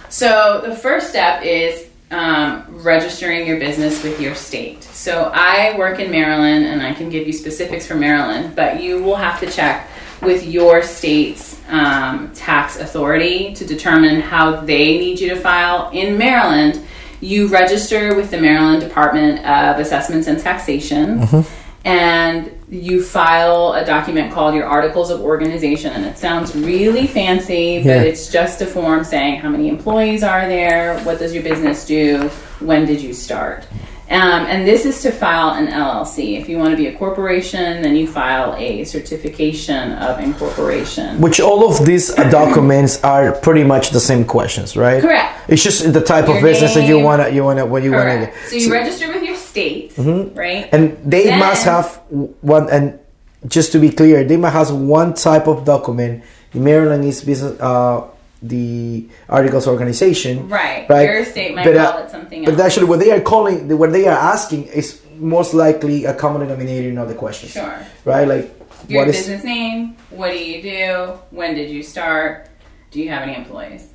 So 0.09 0.61
the 0.67 0.75
first 0.75 1.09
step 1.09 1.45
is 1.45 1.87
um, 2.11 2.65
registering 2.69 3.47
your 3.47 3.61
business 3.61 4.03
with 4.03 4.21
your 4.21 4.35
state. 4.35 4.83
So 4.83 5.31
I 5.33 5.79
work 5.79 6.01
in 6.01 6.11
Maryland, 6.11 6.67
and 6.67 6.83
I 6.83 6.95
can 6.95 7.11
give 7.11 7.29
you 7.29 7.33
specifics 7.33 7.87
for 7.87 7.95
Maryland, 7.95 8.57
but 8.57 8.83
you 8.83 9.01
will 9.05 9.15
have 9.15 9.39
to 9.39 9.49
check 9.49 9.89
with 10.23 10.47
your 10.47 10.83
state's 10.83 11.61
um, 11.69 12.31
tax 12.33 12.77
authority 12.79 13.55
to 13.55 13.65
determine 13.67 14.21
how 14.21 14.57
they 14.61 14.99
need 14.99 15.21
you 15.21 15.29
to 15.31 15.37
file. 15.37 15.91
In 15.93 16.17
Maryland, 16.17 16.85
you 17.21 17.49
register 17.49 18.15
with 18.15 18.31
the 18.31 18.39
Maryland 18.41 18.81
Department 18.81 19.39
of 19.45 19.79
Assessments 19.79 20.27
and 20.29 20.39
Taxation. 20.41 21.45
And 21.85 22.53
you 22.71 23.03
file 23.03 23.73
a 23.73 23.85
document 23.85 24.33
called 24.33 24.55
your 24.55 24.67
Articles 24.67 25.11
of 25.11 25.21
Organization, 25.21 25.93
and 25.93 26.05
it 26.05 26.17
sounds 26.17 26.55
really 26.55 27.09
fancy, 27.09 27.79
but 27.79 27.87
Yeah. 27.87 28.03
it's 28.03 28.29
just 28.31 28.63
a 28.63 28.67
form 28.67 29.03
saying 29.03 29.41
how 29.41 29.49
many 29.49 29.69
employees 29.69 30.23
are 30.23 30.47
there, 30.47 30.99
what 31.01 31.19
does 31.19 31.35
your 31.35 31.43
business 31.43 31.85
do, 31.85 32.31
when 32.61 32.87
did 32.87 33.01
you 33.01 33.13
start. 33.13 33.65
Um, 34.11 34.45
and 34.47 34.67
this 34.67 34.85
is 34.85 35.01
to 35.03 35.11
file 35.11 35.51
an 35.55 35.69
LLC. 35.69 36.39
If 36.39 36.49
you 36.49 36.59
want 36.59 36.71
to 36.73 36.77
be 36.77 36.87
a 36.89 36.97
corporation, 36.99 37.83
then 37.83 37.97
you 37.97 38.07
file 38.07 38.55
a 38.59 38.85
certification 38.85 39.93
of 39.93 40.21
incorporation. 40.21 41.21
Which 41.21 41.41
all 41.41 41.67
of 41.69 41.87
these 41.87 42.11
uh, 42.11 42.29
documents 42.29 43.03
are 43.05 43.33
pretty 43.33 43.65
much 43.65 43.91
the 43.91 44.01
same 44.01 44.25
questions, 44.25 44.77
right? 44.77 45.01
Correct. 45.01 45.49
It's 45.49 45.63
just 45.63 45.93
the 45.93 46.01
type 46.03 46.29
of 46.29 46.35
Your 46.37 46.43
business 46.43 46.75
that 46.75 46.87
you 46.87 46.99
wanna, 46.99 47.31
you 47.31 47.43
wanna, 47.43 47.65
what 47.65 47.83
you 47.83 47.93
wanna. 47.93 48.31
So 48.49 48.57
you 48.57 48.71
register 48.73 49.09
with 49.09 49.23
your 49.23 49.37
state, 49.37 49.95
right? 49.97 50.69
And 50.73 50.99
they 51.05 51.25
Then- 51.25 51.39
must 51.39 51.65
have 51.65 52.01
one. 52.43 52.69
And 52.71 52.99
just 53.47 53.73
to 53.73 53.79
be 53.79 53.91
clear, 53.91 54.25
they 54.25 54.37
must 54.37 54.55
have 54.55 54.71
one 54.73 55.15
type 55.15 55.47
of 55.49 55.65
document. 55.65 56.23
Maryland 56.55 57.05
is 57.05 57.23
business, 57.23 57.59
uh, 57.61 58.03
the 58.43 59.07
articles 59.29 59.67
organization. 59.67 60.49
Right. 60.49 60.89
Right. 60.89 61.09
Your 61.09 61.25
state 61.25 61.55
might 61.55 61.65
But, 61.65 61.77
uh, 61.77 61.93
call 61.93 62.03
it 62.05 62.11
something 62.11 62.47
else. 62.47 62.57
But 62.57 62.65
actually, 62.65 62.87
what 62.87 62.99
they 62.99 63.11
are 63.13 63.21
calling, 63.21 63.79
what 63.79 63.93
they 63.93 64.07
are 64.07 64.19
asking, 64.19 64.65
is 64.65 65.01
most 65.19 65.55
likely 65.55 66.05
a 66.05 66.15
common 66.15 66.41
denominator 66.43 66.89
in 66.89 66.99
all 66.99 67.07
the 67.07 67.15
questions. 67.15 67.53
Sure. 67.53 67.79
Right. 68.05 68.27
Like 68.27 68.51
Your 68.89 69.03
what 69.03 69.09
is 69.09 69.17
business 69.17 69.45
name, 69.45 69.97
what 70.11 70.33
do 70.33 70.39
you 70.45 70.61
do, 70.63 71.19
when 71.31 71.55
did 71.55 71.71
you 71.71 71.83
start, 71.83 72.49
do 72.91 73.01
you 73.01 73.09
have 73.11 73.23
any 73.23 73.37
employees? 73.37 73.89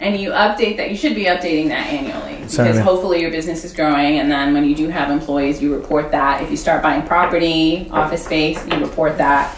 And 0.00 0.18
you 0.18 0.30
update 0.30 0.76
that, 0.78 0.90
you 0.90 0.96
should 0.96 1.14
be 1.14 1.24
updating 1.24 1.68
that 1.68 1.86
annually 1.86 2.36
because 2.36 2.54
Certainly. 2.54 2.82
hopefully 2.82 3.20
your 3.20 3.30
business 3.30 3.64
is 3.64 3.72
growing. 3.72 4.18
And 4.18 4.30
then 4.30 4.52
when 4.52 4.64
you 4.64 4.74
do 4.74 4.88
have 4.88 5.10
employees, 5.10 5.62
you 5.62 5.74
report 5.74 6.10
that. 6.10 6.42
If 6.42 6.50
you 6.50 6.56
start 6.56 6.82
buying 6.82 7.06
property, 7.06 7.88
office 7.90 8.24
space, 8.24 8.64
you 8.66 8.78
report 8.78 9.18
that. 9.18 9.56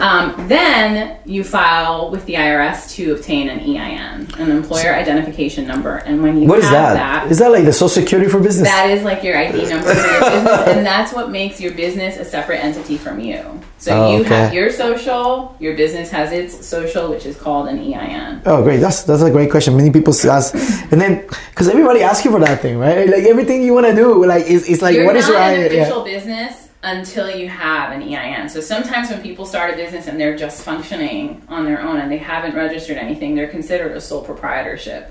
Um, 0.00 0.48
then 0.48 1.18
you 1.24 1.44
file 1.44 2.10
with 2.10 2.26
the 2.26 2.34
IRS 2.34 2.90
to 2.96 3.14
obtain 3.14 3.48
an 3.48 3.60
EIN, 3.60 4.28
an 4.38 4.50
employer 4.50 4.92
identification 4.94 5.66
number. 5.66 5.96
And 5.98 6.22
when 6.22 6.40
you 6.40 6.48
what 6.48 6.58
is 6.58 6.64
have 6.64 6.94
that? 6.94 7.30
Is 7.30 7.38
that 7.38 7.50
like 7.52 7.64
the 7.64 7.72
social 7.72 7.88
security 7.88 8.28
for 8.30 8.40
business? 8.40 8.68
that 8.68 8.90
is 8.90 9.02
like 9.04 9.22
your 9.22 9.36
ID 9.36 9.66
number 9.68 9.94
for 9.94 10.06
your 10.10 10.20
business, 10.30 10.68
and 10.68 10.84
that's 10.84 11.12
what 11.12 11.30
makes 11.30 11.60
your 11.60 11.72
business 11.74 12.16
a 12.16 12.24
separate 12.24 12.58
entity 12.64 12.96
from 12.98 13.20
you. 13.20 13.42
So 13.78 13.92
Oh, 14.04 14.14
you 14.16 14.20
okay. 14.22 14.34
have 14.34 14.54
your 14.54 14.70
social, 14.70 15.56
your 15.60 15.76
business 15.76 16.10
has 16.10 16.32
its 16.32 16.66
social, 16.66 17.08
which 17.10 17.26
is 17.26 17.36
called 17.36 17.68
an 17.68 17.78
EIN. 17.78 18.42
Oh, 18.46 18.62
great! 18.62 18.78
That's 18.78 19.04
that's 19.04 19.22
a 19.22 19.30
great 19.30 19.50
question. 19.50 19.76
Many 19.76 19.90
people 19.90 20.12
ask, 20.30 20.54
and 20.90 21.00
then 21.00 21.26
because 21.50 21.68
everybody 21.68 22.02
asks 22.02 22.24
you 22.24 22.30
for 22.30 22.40
that 22.40 22.60
thing, 22.60 22.78
right? 22.78 23.08
Like 23.08 23.24
everything 23.24 23.62
you 23.62 23.74
want 23.74 23.86
to 23.86 23.94
do, 23.94 24.24
like 24.26 24.44
it's, 24.46 24.68
it's 24.68 24.82
like 24.82 24.96
You're 24.96 25.04
what 25.06 25.16
is 25.16 25.28
your 25.28 25.38
not 25.38 25.50
an 25.52 25.64
idea? 25.64 25.82
official 25.82 26.02
business 26.04 26.63
until 26.84 27.30
you 27.30 27.48
have 27.48 27.92
an 27.92 28.02
EIN. 28.02 28.48
So 28.48 28.60
sometimes 28.60 29.08
when 29.10 29.22
people 29.22 29.46
start 29.46 29.72
a 29.72 29.76
business 29.76 30.06
and 30.06 30.20
they're 30.20 30.36
just 30.36 30.62
functioning 30.62 31.42
on 31.48 31.64
their 31.64 31.80
own 31.80 31.98
and 31.98 32.10
they 32.12 32.18
haven't 32.18 32.54
registered 32.54 32.98
anything, 32.98 33.34
they're 33.34 33.48
considered 33.48 33.92
a 33.96 34.00
sole 34.00 34.22
proprietorship. 34.22 35.10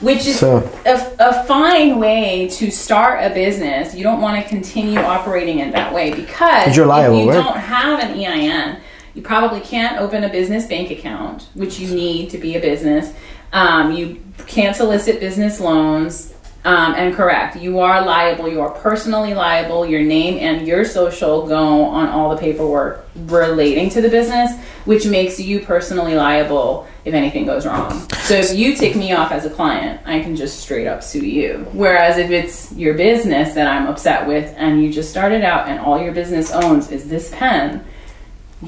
Which 0.00 0.26
is 0.26 0.38
So- 0.38 0.58
a, 0.84 1.00
a 1.18 1.44
fine 1.44 1.98
way 1.98 2.48
to 2.52 2.70
start 2.70 3.24
a 3.24 3.32
business. 3.34 3.94
You 3.94 4.02
don't 4.02 4.20
want 4.20 4.42
to 4.42 4.46
continue 4.48 4.98
operating 5.00 5.60
in 5.60 5.70
that 5.70 5.92
way 5.92 6.12
because 6.12 6.76
liable, 6.76 7.18
if 7.20 7.24
you 7.24 7.30
right? 7.30 7.42
don't 7.42 7.56
have 7.56 7.98
an 8.00 8.10
EIN, 8.18 8.80
you 9.14 9.22
probably 9.22 9.60
can't 9.60 9.98
open 9.98 10.22
a 10.24 10.28
business 10.28 10.66
bank 10.66 10.90
account, 10.90 11.48
which 11.54 11.78
you 11.80 11.94
need 11.94 12.28
to 12.30 12.36
be 12.38 12.56
a 12.56 12.60
business. 12.60 13.14
Um, 13.54 13.92
you 13.92 14.22
can't 14.46 14.76
solicit 14.76 15.18
business 15.18 15.60
loans. 15.60 16.34
Um, 16.66 16.94
and 16.96 17.14
correct, 17.14 17.54
you 17.54 17.78
are 17.78 18.04
liable. 18.04 18.48
You 18.48 18.60
are 18.60 18.70
personally 18.70 19.34
liable. 19.34 19.86
Your 19.86 20.02
name 20.02 20.38
and 20.40 20.66
your 20.66 20.84
social 20.84 21.46
go 21.46 21.84
on 21.84 22.08
all 22.08 22.34
the 22.34 22.40
paperwork 22.40 23.06
relating 23.14 23.88
to 23.90 24.00
the 24.00 24.08
business, 24.08 24.50
which 24.84 25.06
makes 25.06 25.38
you 25.38 25.60
personally 25.60 26.16
liable 26.16 26.88
if 27.04 27.14
anything 27.14 27.46
goes 27.46 27.66
wrong. 27.66 28.10
So 28.24 28.34
if 28.34 28.52
you 28.52 28.74
take 28.74 28.96
me 28.96 29.12
off 29.12 29.30
as 29.30 29.44
a 29.44 29.50
client, 29.50 30.00
I 30.06 30.18
can 30.18 30.34
just 30.34 30.58
straight 30.58 30.88
up 30.88 31.04
sue 31.04 31.24
you. 31.24 31.68
Whereas 31.70 32.18
if 32.18 32.32
it's 32.32 32.72
your 32.72 32.94
business 32.94 33.54
that 33.54 33.68
I'm 33.68 33.86
upset 33.86 34.26
with 34.26 34.52
and 34.56 34.82
you 34.82 34.92
just 34.92 35.08
started 35.08 35.44
out 35.44 35.68
and 35.68 35.78
all 35.78 36.02
your 36.02 36.12
business 36.12 36.50
owns 36.50 36.90
is 36.90 37.08
this 37.08 37.30
pen, 37.32 37.84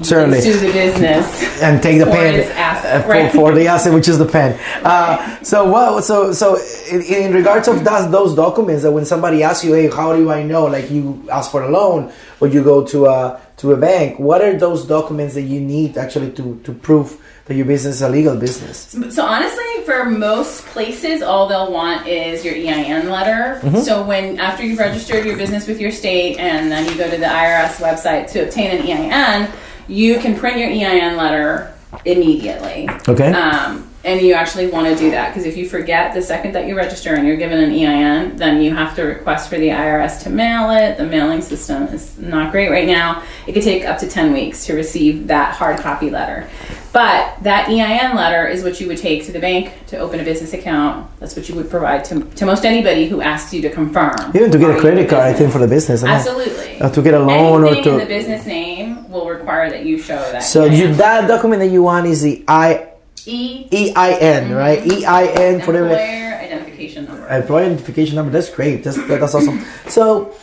Certainly. 0.03 0.41
sue 0.41 0.53
the 0.53 0.71
business 0.71 1.61
and 1.63 1.81
take 1.81 1.97
the 1.97 2.05
pen 2.05 2.41
asset, 2.51 3.01
uh, 3.01 3.03
for, 3.03 3.09
right? 3.09 3.31
for 3.31 3.53
the 3.53 3.67
asset, 3.67 3.91
which 3.91 4.07
is 4.07 4.19
the 4.19 4.25
pen. 4.25 4.59
Uh, 4.83 5.43
so 5.43 5.67
what? 5.67 6.03
So 6.03 6.31
so 6.31 6.59
in, 6.91 7.01
in 7.01 7.33
regards 7.33 7.67
of 7.67 7.83
that, 7.85 8.11
those 8.11 8.35
documents 8.35 8.83
that 8.83 8.91
when 8.91 9.05
somebody 9.05 9.41
asks 9.41 9.65
you, 9.65 9.73
hey, 9.73 9.89
how 9.89 10.15
do 10.15 10.31
I 10.31 10.43
know? 10.43 10.65
Like 10.65 10.91
you 10.91 11.27
ask 11.31 11.49
for 11.49 11.63
a 11.63 11.69
loan 11.69 12.11
or 12.39 12.47
you 12.47 12.63
go 12.63 12.85
to 12.85 13.07
a 13.07 13.41
to 13.57 13.73
a 13.73 13.77
bank. 13.77 14.19
What 14.19 14.41
are 14.43 14.55
those 14.55 14.85
documents 14.85 15.33
that 15.33 15.41
you 15.41 15.59
need 15.59 15.97
actually 15.97 16.31
to 16.33 16.61
to 16.63 16.71
prove 16.71 17.19
that 17.45 17.55
your 17.55 17.65
business 17.65 17.95
is 17.95 18.01
a 18.03 18.09
legal 18.09 18.37
business? 18.37 18.95
So 19.09 19.25
honestly, 19.25 19.83
for 19.85 20.05
most 20.05 20.67
places, 20.67 21.23
all 21.23 21.47
they'll 21.47 21.71
want 21.71 22.05
is 22.05 22.45
your 22.45 22.53
EIN 22.53 23.09
letter. 23.09 23.59
Mm-hmm. 23.65 23.79
So 23.79 24.03
when 24.03 24.39
after 24.39 24.63
you've 24.63 24.77
registered 24.77 25.25
your 25.25 25.35
business 25.35 25.67
with 25.67 25.81
your 25.81 25.91
state, 25.91 26.37
and 26.37 26.71
then 26.71 26.85
you 26.85 26.95
go 26.95 27.09
to 27.09 27.17
the 27.17 27.25
IRS 27.25 27.77
website 27.77 28.29
to 28.33 28.45
obtain 28.45 28.77
an 28.77 28.85
EIN, 28.85 29.51
you 29.89 30.19
can 30.19 30.37
print 30.37 30.57
your 30.57 30.69
EIN 30.69 31.17
letter 31.17 31.73
immediately. 32.05 32.87
Okay. 33.07 33.31
Um, 33.31 33.88
and 34.09 34.21
you 34.21 34.33
actually 34.33 34.65
want 34.65 34.87
to 34.87 34.95
do 34.95 35.11
that 35.11 35.29
because 35.29 35.45
if 35.45 35.55
you 35.55 35.69
forget 35.69 36.15
the 36.15 36.21
second 36.21 36.53
that 36.53 36.65
you 36.67 36.75
register 36.75 37.13
and 37.13 37.27
you're 37.27 37.37
given 37.37 37.63
an 37.63 37.71
EIN, 37.71 38.37
then 38.37 38.59
you 38.59 38.73
have 38.73 38.95
to 38.95 39.03
request 39.03 39.49
for 39.49 39.57
the 39.57 39.69
IRS 39.69 40.23
to 40.23 40.31
mail 40.31 40.71
it. 40.71 40.97
The 40.97 41.05
mailing 41.05 41.41
system 41.41 41.83
is 41.83 42.17
not 42.17 42.51
great 42.51 42.71
right 42.71 42.87
now. 42.87 43.23
It 43.45 43.53
could 43.53 43.61
take 43.61 43.85
up 43.85 43.99
to 43.99 44.09
10 44.09 44.33
weeks 44.33 44.65
to 44.65 44.73
receive 44.73 45.27
that 45.27 45.53
hard 45.53 45.79
copy 45.79 46.09
letter. 46.09 46.49
But 46.91 47.43
that 47.43 47.69
EIN 47.69 48.15
letter 48.15 48.47
is 48.47 48.63
what 48.63 48.81
you 48.81 48.87
would 48.87 48.97
take 48.97 49.25
to 49.25 49.31
the 49.31 49.39
bank 49.39 49.85
to 49.87 49.97
open 49.97 50.19
a 50.19 50.23
business 50.23 50.53
account. 50.53 51.07
That's 51.19 51.35
what 51.35 51.47
you 51.47 51.53
would 51.53 51.69
provide 51.69 52.03
to, 52.05 52.21
to 52.21 52.45
most 52.47 52.65
anybody 52.65 53.07
who 53.07 53.21
asks 53.21 53.53
you 53.53 53.61
to 53.61 53.69
confirm. 53.69 54.15
Even 54.33 54.49
to 54.49 54.57
get 54.57 54.75
a 54.75 54.79
credit 54.79 55.07
card, 55.07 55.21
I 55.21 55.33
think 55.33 55.51
for 55.51 55.59
the 55.59 55.67
business. 55.67 56.03
Absolutely. 56.03 56.79
To 56.79 57.01
get 57.03 57.13
a 57.13 57.19
loan 57.19 57.63
or 57.63 57.75
to- 57.75 57.91
the 57.91 58.05
business 58.07 58.47
name 58.47 59.07
will 59.07 59.29
require 59.29 59.69
that 59.69 59.85
you 59.85 59.99
show 59.99 60.17
that. 60.31 60.39
So 60.39 60.65
you, 60.65 60.95
that 60.95 61.27
document 61.27 61.59
that 61.59 61.69
you 61.69 61.83
want 61.83 62.07
is 62.07 62.23
the 62.23 62.43
I 62.47 62.88
E 63.29 63.67
E 63.71 63.93
I 63.95 64.13
N, 64.13 64.53
right? 64.53 64.85
E 64.85 65.05
I 65.05 65.25
N 65.25 65.61
for 65.61 65.71
the 65.71 65.83
employer 65.83 66.33
identification 66.41 67.05
number. 67.05 67.27
employee 67.27 67.65
identification 67.65 68.15
number. 68.15 68.31
That's 68.31 68.49
great. 68.49 68.83
That's 68.83 68.97
that's 69.07 69.35
awesome. 69.35 69.63
So 69.87 70.33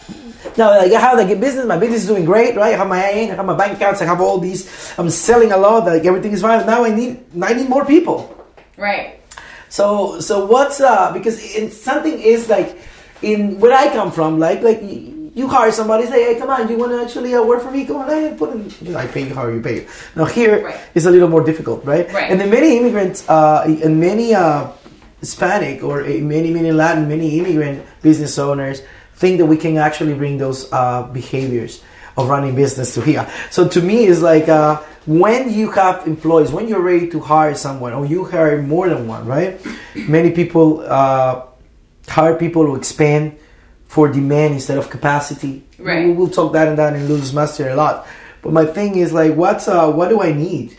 now, 0.56 0.70
like 0.78 0.92
I 0.92 1.00
have 1.00 1.18
like 1.18 1.30
a 1.30 1.36
business. 1.36 1.66
My 1.66 1.76
business 1.76 2.02
is 2.02 2.08
doing 2.08 2.24
great, 2.24 2.56
right? 2.56 2.74
I 2.74 2.76
have 2.76 2.88
my 2.88 3.02
I 3.02 3.34
have 3.34 3.44
my 3.44 3.56
bank 3.56 3.76
accounts, 3.76 4.00
I 4.00 4.06
have 4.06 4.20
all 4.20 4.38
these. 4.38 4.70
I'm 4.98 5.10
selling 5.10 5.52
a 5.52 5.56
lot. 5.56 5.84
Like 5.84 6.04
everything 6.04 6.32
is 6.32 6.42
fine. 6.42 6.64
Now 6.66 6.84
I 6.84 6.94
need 6.94 7.24
I 7.42 7.54
need 7.54 7.68
more 7.68 7.84
people. 7.84 8.32
Right. 8.76 9.20
So 9.68 10.20
so 10.20 10.46
what's 10.46 10.80
uh 10.80 11.12
because 11.12 11.42
in, 11.56 11.70
something 11.70 12.18
is 12.20 12.48
like 12.48 12.78
in 13.22 13.58
where 13.60 13.72
I 13.72 13.90
come 13.90 14.12
from, 14.12 14.38
like 14.38 14.62
like 14.62 14.80
you 15.36 15.46
hire 15.46 15.70
somebody, 15.70 16.06
say, 16.06 16.32
hey, 16.32 16.40
come 16.40 16.48
on, 16.48 16.66
you 16.68 16.78
want 16.78 16.92
to 16.92 17.02
actually 17.04 17.34
uh, 17.34 17.42
work 17.44 17.62
for 17.62 17.70
me? 17.70 17.84
Come 17.84 17.96
on, 17.98 18.08
hey, 18.08 18.34
put 18.36 18.50
in. 18.54 18.72
You 18.80 18.92
know, 18.92 18.98
I 18.98 19.06
pay 19.06 19.28
you 19.28 19.34
how 19.34 19.46
you 19.48 19.60
pay. 19.60 19.86
Now 20.16 20.24
here 20.24 20.64
Right. 20.64 20.80
it's 20.94 21.04
a 21.04 21.10
little 21.10 21.28
more 21.28 21.44
difficult, 21.44 21.84
right? 21.84 22.10
Right. 22.10 22.30
And 22.30 22.40
then 22.40 22.50
many 22.50 22.78
immigrants 22.78 23.28
uh, 23.28 23.62
and 23.84 24.00
many 24.00 24.32
uh, 24.34 24.72
Hispanic 25.20 25.82
or 25.84 26.02
uh, 26.02 26.08
many 26.34 26.50
many 26.50 26.72
Latin, 26.72 27.06
many 27.06 27.38
immigrant 27.38 27.84
business 28.02 28.38
owners 28.38 28.80
think 29.16 29.36
that 29.38 29.46
we 29.46 29.56
can 29.58 29.76
actually 29.76 30.14
bring 30.14 30.38
those 30.38 30.72
uh, 30.72 31.02
behaviors 31.12 31.82
of 32.16 32.28
running 32.30 32.54
business 32.54 32.94
to 32.94 33.00
here. 33.02 33.28
So 33.50 33.68
to 33.68 33.80
me, 33.82 34.06
it's 34.06 34.22
like 34.22 34.48
uh, 34.48 34.80
when 35.04 35.52
you 35.52 35.70
have 35.72 36.06
employees, 36.06 36.50
when 36.50 36.66
you're 36.66 36.80
ready 36.80 37.08
to 37.10 37.20
hire 37.20 37.54
someone, 37.54 37.92
or 37.92 38.06
you 38.06 38.24
hire 38.24 38.62
more 38.62 38.88
than 38.88 39.06
one, 39.06 39.26
right? 39.26 39.60
Many 40.08 40.30
people 40.32 40.80
uh, 40.80 41.44
hire 42.08 42.36
people 42.36 42.64
who 42.64 42.74
expand 42.76 43.36
for 43.86 44.08
demand 44.08 44.54
instead 44.54 44.78
of 44.78 44.90
capacity. 44.90 45.62
Right. 45.78 46.06
We 46.06 46.12
will 46.12 46.28
talk 46.28 46.52
that 46.54 46.68
and 46.68 46.78
that 46.78 46.94
in 46.94 47.08
Lotus 47.08 47.32
Mastery 47.32 47.70
a 47.70 47.76
lot. 47.76 48.06
But 48.42 48.52
my 48.52 48.64
thing 48.66 48.96
is 48.96 49.12
like, 49.12 49.34
what's 49.34 49.68
uh, 49.68 49.90
what 49.92 50.08
do 50.08 50.20
I 50.22 50.32
need, 50.32 50.76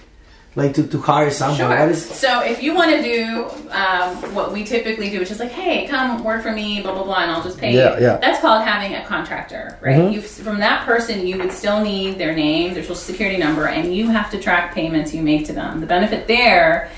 like 0.56 0.74
to, 0.76 0.88
to 0.88 1.00
hire 1.00 1.32
someone? 1.32 1.58
Sure. 1.58 1.70
What 1.70 1.90
is 1.90 2.06
so 2.10 2.42
if 2.44 2.62
you 2.64 2.76
want 2.76 2.92
to 2.92 3.02
do 3.02 3.46
um, 3.72 4.16
what 4.34 4.54
we 4.54 4.64
typically 4.64 5.10
do, 5.10 5.20
which 5.20 5.32
is 5.32 5.40
like, 5.40 5.52
hey, 5.52 5.88
come 5.88 6.24
work 6.24 6.44
for 6.44 6.52
me, 6.52 6.82
blah 6.82 6.94
blah 6.94 7.04
blah, 7.04 7.22
and 7.24 7.32
I'll 7.32 7.44
just 7.44 7.58
pay 7.58 7.74
Yeah, 7.74 7.96
you. 7.98 8.04
yeah. 8.06 8.18
That's 8.18 8.40
called 8.40 8.64
having 8.64 8.96
a 8.96 9.04
contractor, 9.06 9.78
right? 9.82 9.96
Mhm. 9.96 10.14
You 10.14 10.22
from 10.22 10.60
that 10.60 10.86
person, 10.86 11.26
you 11.28 11.38
would 11.40 11.52
still 11.52 11.82
need 11.82 12.18
their 12.18 12.34
name, 12.36 12.74
their 12.74 12.84
social 12.84 12.96
security 12.96 13.38
number, 13.38 13.68
and 13.68 13.94
you 13.96 14.10
have 14.10 14.30
to 14.32 14.40
track 14.40 14.74
payments 14.74 15.14
you 15.14 15.22
make 15.22 15.46
to 15.48 15.54
them. 15.54 15.80
The 15.82 15.88
benefit 15.88 16.28
there. 16.28 16.90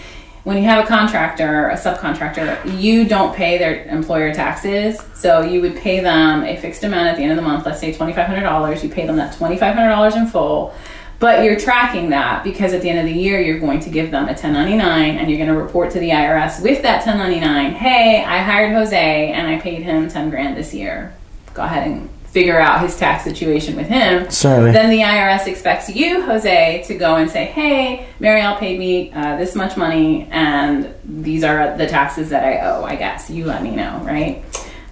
When 0.43 0.58
you 0.58 0.63
have 0.63 0.86
a 0.86 0.88
contractor, 0.88 1.69
a 1.69 1.75
subcontractor, 1.75 2.79
you 2.79 3.05
don't 3.05 3.36
pay 3.36 3.58
their 3.58 3.84
employer 3.86 4.34
taxes. 4.34 5.00
So 5.13 5.41
you 5.41 5.62
would 5.62 5.75
pay 5.75 6.00
them 6.00 6.43
a 6.43 6.55
fixed 6.55 6.84
amount 6.84 7.08
at 7.08 7.17
the 7.17 7.24
end 7.24 7.31
of 7.31 7.36
the 7.36 7.41
month, 7.41 7.65
let's 7.65 7.79
say 7.79 7.93
$2,500. 7.93 8.84
You 8.84 8.89
pay 8.89 9.05
them 9.05 9.17
that 9.17 9.36
$2,500 9.36 10.15
in 10.15 10.27
full. 10.27 10.74
But 11.19 11.43
you're 11.43 11.60
tracking 11.60 12.12
that 12.12 12.46
because 12.46 12.72
at 12.72 12.81
the 12.81 12.89
end 12.89 13.00
of 13.00 13.05
the 13.05 13.19
year, 13.19 13.41
you're 13.41 13.60
going 13.60 13.81
to 13.81 13.89
give 13.89 14.10
them 14.10 14.24
a 14.24 14.27
1099 14.27 15.17
and 15.17 15.29
you're 15.29 15.38
going 15.38 15.50
to 15.50 15.62
report 15.62 15.91
to 15.91 16.00
the 16.00 16.12
IRS 16.12 16.63
with 16.63 16.81
that 16.84 17.05
1099 17.05 17.74
hey, 17.74 18.24
I 18.24 18.41
hired 18.41 18.74
Jose 18.74 19.31
and 19.31 19.46
I 19.46 19.60
paid 19.60 19.84
him 19.84 20.08
10 20.08 20.29
grand 20.29 20.55
this 20.55 20.74
year. 20.74 21.13
Go 21.53 21.63
ahead 21.63 21.86
and 21.86 22.10
figure 22.31 22.59
out 22.59 22.81
his 22.81 22.98
tax 22.98 23.24
situation 23.24 23.75
with 23.75 23.88
him. 23.88 24.29
Certainly. 24.29 24.71
Then 24.71 24.89
the 24.91 25.00
IRS 25.00 25.48
expects 25.48 25.89
you, 25.89 26.21
Jose, 26.21 26.83
to 26.86 26.95
go 26.95 27.15
and 27.15 27.29
say, 27.29 27.45
hey, 27.45 28.07
Marielle 28.19 28.57
paid 28.59 28.77
me 28.77 29.12
uh, 29.12 29.38
this 29.38 29.55
much 29.55 29.75
money 29.75 30.27
and 30.31 30.93
these 31.03 31.43
are 31.43 31.75
the 31.75 31.88
taxes 31.88 32.29
that 32.29 32.43
I 32.43 32.59
owe, 32.59 32.83
I 32.83 32.95
guess. 32.95 33.29
You 33.29 33.45
let 33.45 33.63
me 33.63 33.75
know, 33.75 34.00
right? 34.03 34.43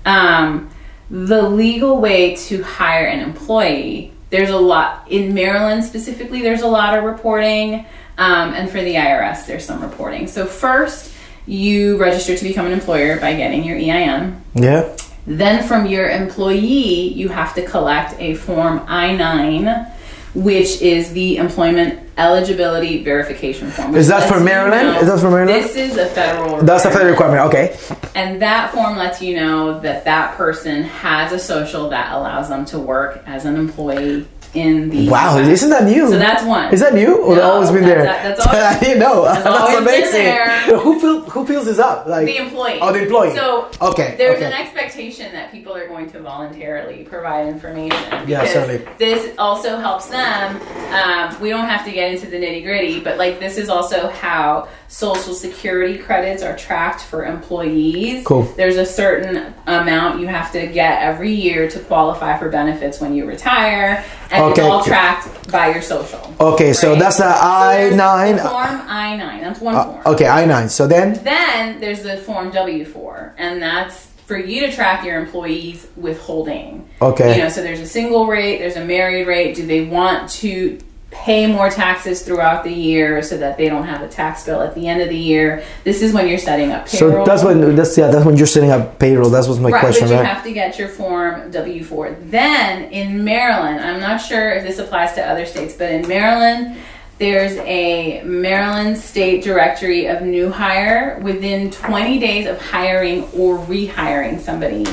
Um, 0.06 0.70
the 1.12 1.44
legal 1.44 2.01
way 2.01 2.36
to 2.36 2.63
hire 2.63 3.06
an 3.06 3.20
employee, 3.20 4.13
there's 4.32 4.50
a 4.50 4.58
lot, 4.58 5.10
in 5.10 5.34
Maryland 5.34 5.84
specifically, 5.84 6.41
there's 6.41 6.63
a 6.63 6.67
lot 6.67 6.98
of 6.98 7.03
reporting. 7.03 7.86
Um, 8.17 8.53
and 8.56 8.70
for 8.70 8.82
the 8.82 8.96
IRS, 8.96 9.46
there's 9.46 9.63
some 9.63 9.82
reporting. 9.82 10.25
So, 10.25 10.48
first, 10.48 11.13
you 11.46 11.98
register 11.98 12.36
to 12.36 12.44
become 12.44 12.65
an 12.65 12.72
employer 12.72 13.20
by 13.20 13.36
getting 13.36 13.63
your 13.63 13.77
EIN. 13.77 14.41
yeah? 14.56 14.98
Then 15.27 15.62
from 15.67 15.86
your 15.86 16.10
employee, 16.10 17.10
you 17.13 17.27
have 17.29 17.53
to 17.55 17.62
collect 17.65 18.19
a 18.19 18.36
form 18.36 18.81
I 18.88 19.13
9, 19.13 19.86
which 20.34 20.81
is 20.81 21.12
the 21.12 21.36
employment 21.38 22.00
eligibility 22.17 23.03
verification 23.03 23.69
form. 23.69 23.93
Is 23.96 24.07
that 24.07 24.27
for 24.29 24.38
you 24.39 24.46
Maryland? 24.46 24.93
know- 24.93 25.00
Is 25.01 25.07
that 25.07 25.19
for 25.19 25.29
Maryland? 25.29 25.50
This 25.63 25.75
is 25.75 25.98
a 25.98 26.05
federal 26.07 26.62
That's 26.63 26.86
a 26.86 26.91
federal 26.91 27.12
requirement. 27.12 27.41
Okay. 27.48 27.77
And 28.15 28.41
that 28.41 28.72
form 28.72 28.96
lets 28.98 29.22
you 29.22 29.36
know 29.36 29.79
that 29.81 30.05
that 30.05 30.36
person 30.38 30.84
has 30.84 31.31
a 31.34 31.39
social 31.39 31.89
that 31.89 32.13
allows 32.13 32.48
them 32.50 32.63
to 32.65 32.79
work 32.79 33.22
as 33.27 33.43
an 33.46 33.57
employee 33.57 34.25
in 34.58 34.90
the 34.90 35.10
Wow, 35.10 35.38
isn't 35.38 35.70
that 35.70 35.84
new? 35.86 36.10
So 36.10 36.18
that's 36.18 36.44
one. 36.44 36.74
Is 36.74 36.80
that 36.82 36.94
new 36.94 37.18
or 37.18 37.36
No, 37.36 37.42
always 37.54 37.72
been 37.72 37.84
that's- 37.84 37.96
there? 37.98 38.06
that- 38.06 38.38
that's 38.38 38.48
always- 38.48 38.64
I 38.64 38.80
didn't 38.80 39.00
know. 39.00 39.24
that's 39.44 39.78
amazing. 39.78 40.80
Who 40.80 41.00
fill, 41.00 41.22
who 41.22 41.46
fills 41.46 41.66
this 41.66 41.80
up? 41.80 42.08
Like 42.08 42.26
the 42.26 42.38
employee. 42.38 42.80
Oh, 42.82 42.92
the 42.92 43.04
employee. 43.04 43.36
So 43.36 43.70
Okay, 43.82 44.16
there's 44.18 44.38
okay. 44.38 44.46
an 44.48 44.54
expectation 44.54 45.32
that 45.34 45.52
people 45.52 45.76
are 45.76 45.88
going 45.88 46.10
to 46.12 46.20
voluntarily 46.20 47.04
provide 47.04 47.48
information. 47.48 47.98
Yeah, 48.28 48.46
certainly. 48.46 48.86
This 48.98 49.34
also 49.38 49.78
helps 49.78 50.08
them. 50.08 50.60
Um, 50.94 51.40
we 51.42 51.50
don't 51.50 51.66
have 51.66 51.86
to 51.86 51.92
get 51.92 52.12
into 52.12 52.28
the 52.28 52.38
nitty 52.38 52.64
gritty, 52.64 53.00
but 53.00 53.18
like 53.18 53.40
this 53.40 53.58
is 53.58 53.70
also 53.70 54.10
how 54.10 54.68
Social 54.90 55.34
Security 55.34 55.98
credits 55.98 56.42
are 56.44 56.56
tracked 56.58 57.02
for 57.02 57.26
employees. 57.26 58.26
Cool. 58.26 58.44
There's 58.56 58.78
a 58.78 58.86
certain 58.86 59.54
amount 59.68 60.20
you 60.22 60.28
have 60.28 60.52
to 60.54 60.66
get 60.68 61.02
every 61.02 61.32
year 61.32 61.70
to 61.70 61.80
qualify 61.80 62.38
for 62.38 62.50
benefits 62.50 63.02
when 63.02 63.14
you 63.14 63.26
retire, 63.26 64.04
and 64.32 64.47
it's 64.50 64.60
Okay. 64.60 64.68
all 64.68 64.84
tracked 64.84 65.51
by 65.51 65.72
your 65.72 65.82
social. 65.82 66.34
Okay, 66.39 66.74
so 66.74 66.96
that's 66.96 67.18
the 67.18 67.25
I-9. 67.25 68.36
the 68.36 68.50
Form 68.50 68.82
I 68.88 69.16
nine. 69.16 69.42
That's 69.42 69.60
one 69.62 69.75
Uh, 69.75 69.84
form. 69.86 70.01
okay, 70.08 70.27
I 70.27 70.46
nine. 70.46 70.70
So 70.70 70.88
then, 70.88 71.20
Then 71.24 71.80
there's 71.80 72.01
the 72.04 72.18
Form 72.18 72.51
W 72.51 72.86
four, 72.86 73.34
and 73.38 73.62
that's 73.62 74.08
for 74.25 74.38
you 74.38 74.60
to 74.66 74.72
track 74.72 75.06
your 75.06 75.18
employees' 75.20 75.88
withholding. 75.96 76.86
Okay. 77.01 77.38
You 77.38 77.44
know, 77.44 77.50
so 77.50 77.62
there's 77.62 77.80
a 77.80 77.86
single 77.88 78.27
rate, 78.27 78.58
there's 78.60 78.75
a 78.75 78.84
married 78.84 79.25
rate. 79.27 79.56
Do 79.56 79.66
they 79.66 79.86
want 79.86 80.30
to 80.42 80.77
pay 81.10 81.48
more 81.48 81.70
taxes 81.70 82.22
throughout 82.22 82.64
the 82.64 82.72
year 82.74 83.24
so 83.24 83.38
that 83.38 83.58
they 83.58 83.70
don't 83.70 83.86
have 83.86 84.02
a 84.02 84.08
tax 84.10 84.44
bill 84.46 84.62
at 84.62 84.76
the 84.76 84.88
end 84.88 85.02
of 85.02 85.10
the 85.10 85.18
year? 85.18 85.64
This 85.84 86.02
is 86.02 86.14
when 86.14 86.28
you're 86.28 86.38
setting 86.38 86.72
up 86.72 86.88
payroll. 86.88 87.26
so 87.26 87.30
that's 87.30 87.44
when 87.44 87.76
that's 87.76 87.98
yeah 87.98 88.10
that's 88.10 88.26
when 88.26 88.38
you're 88.38 88.48
setting 88.48 88.72
up 88.72 89.00
payroll. 89.00 89.30
That 89.30 89.48
was 89.48 89.60
my 89.60 89.70
Right, 89.70 89.80
question, 89.80 90.08
but 90.08 90.14
you 90.14 90.20
right? 90.20 90.26
have 90.28 90.44
to 90.44 90.52
get 90.54 90.78
your 90.78 90.90
form 90.90 91.50
W 91.52 91.84
four. 91.84 92.12
Then 92.22 92.92
in 92.92 93.24
Maryland, 93.24 93.80
I'm 93.80 94.00
not 94.00 94.18
sure 94.18 94.52
if 94.52 94.64
this 94.64 94.80
applies 94.80 95.14
to 95.14 95.26
other 95.26 95.46
states, 95.46 95.74
but 95.78 95.92
in 95.92 96.08
Maryland, 96.08 96.78
there's 97.20 97.58
a 97.58 98.22
Maryland 98.24 98.98
State 98.98 99.44
Directory 99.44 100.06
of 100.08 100.22
New 100.22 100.52
Hire. 100.52 101.20
Within 101.24 101.72
20 101.72 102.20
days 102.20 102.46
of 102.48 102.62
hiring 102.62 103.24
or 103.32 103.58
rehiring 103.66 104.40
somebody, 104.40 104.86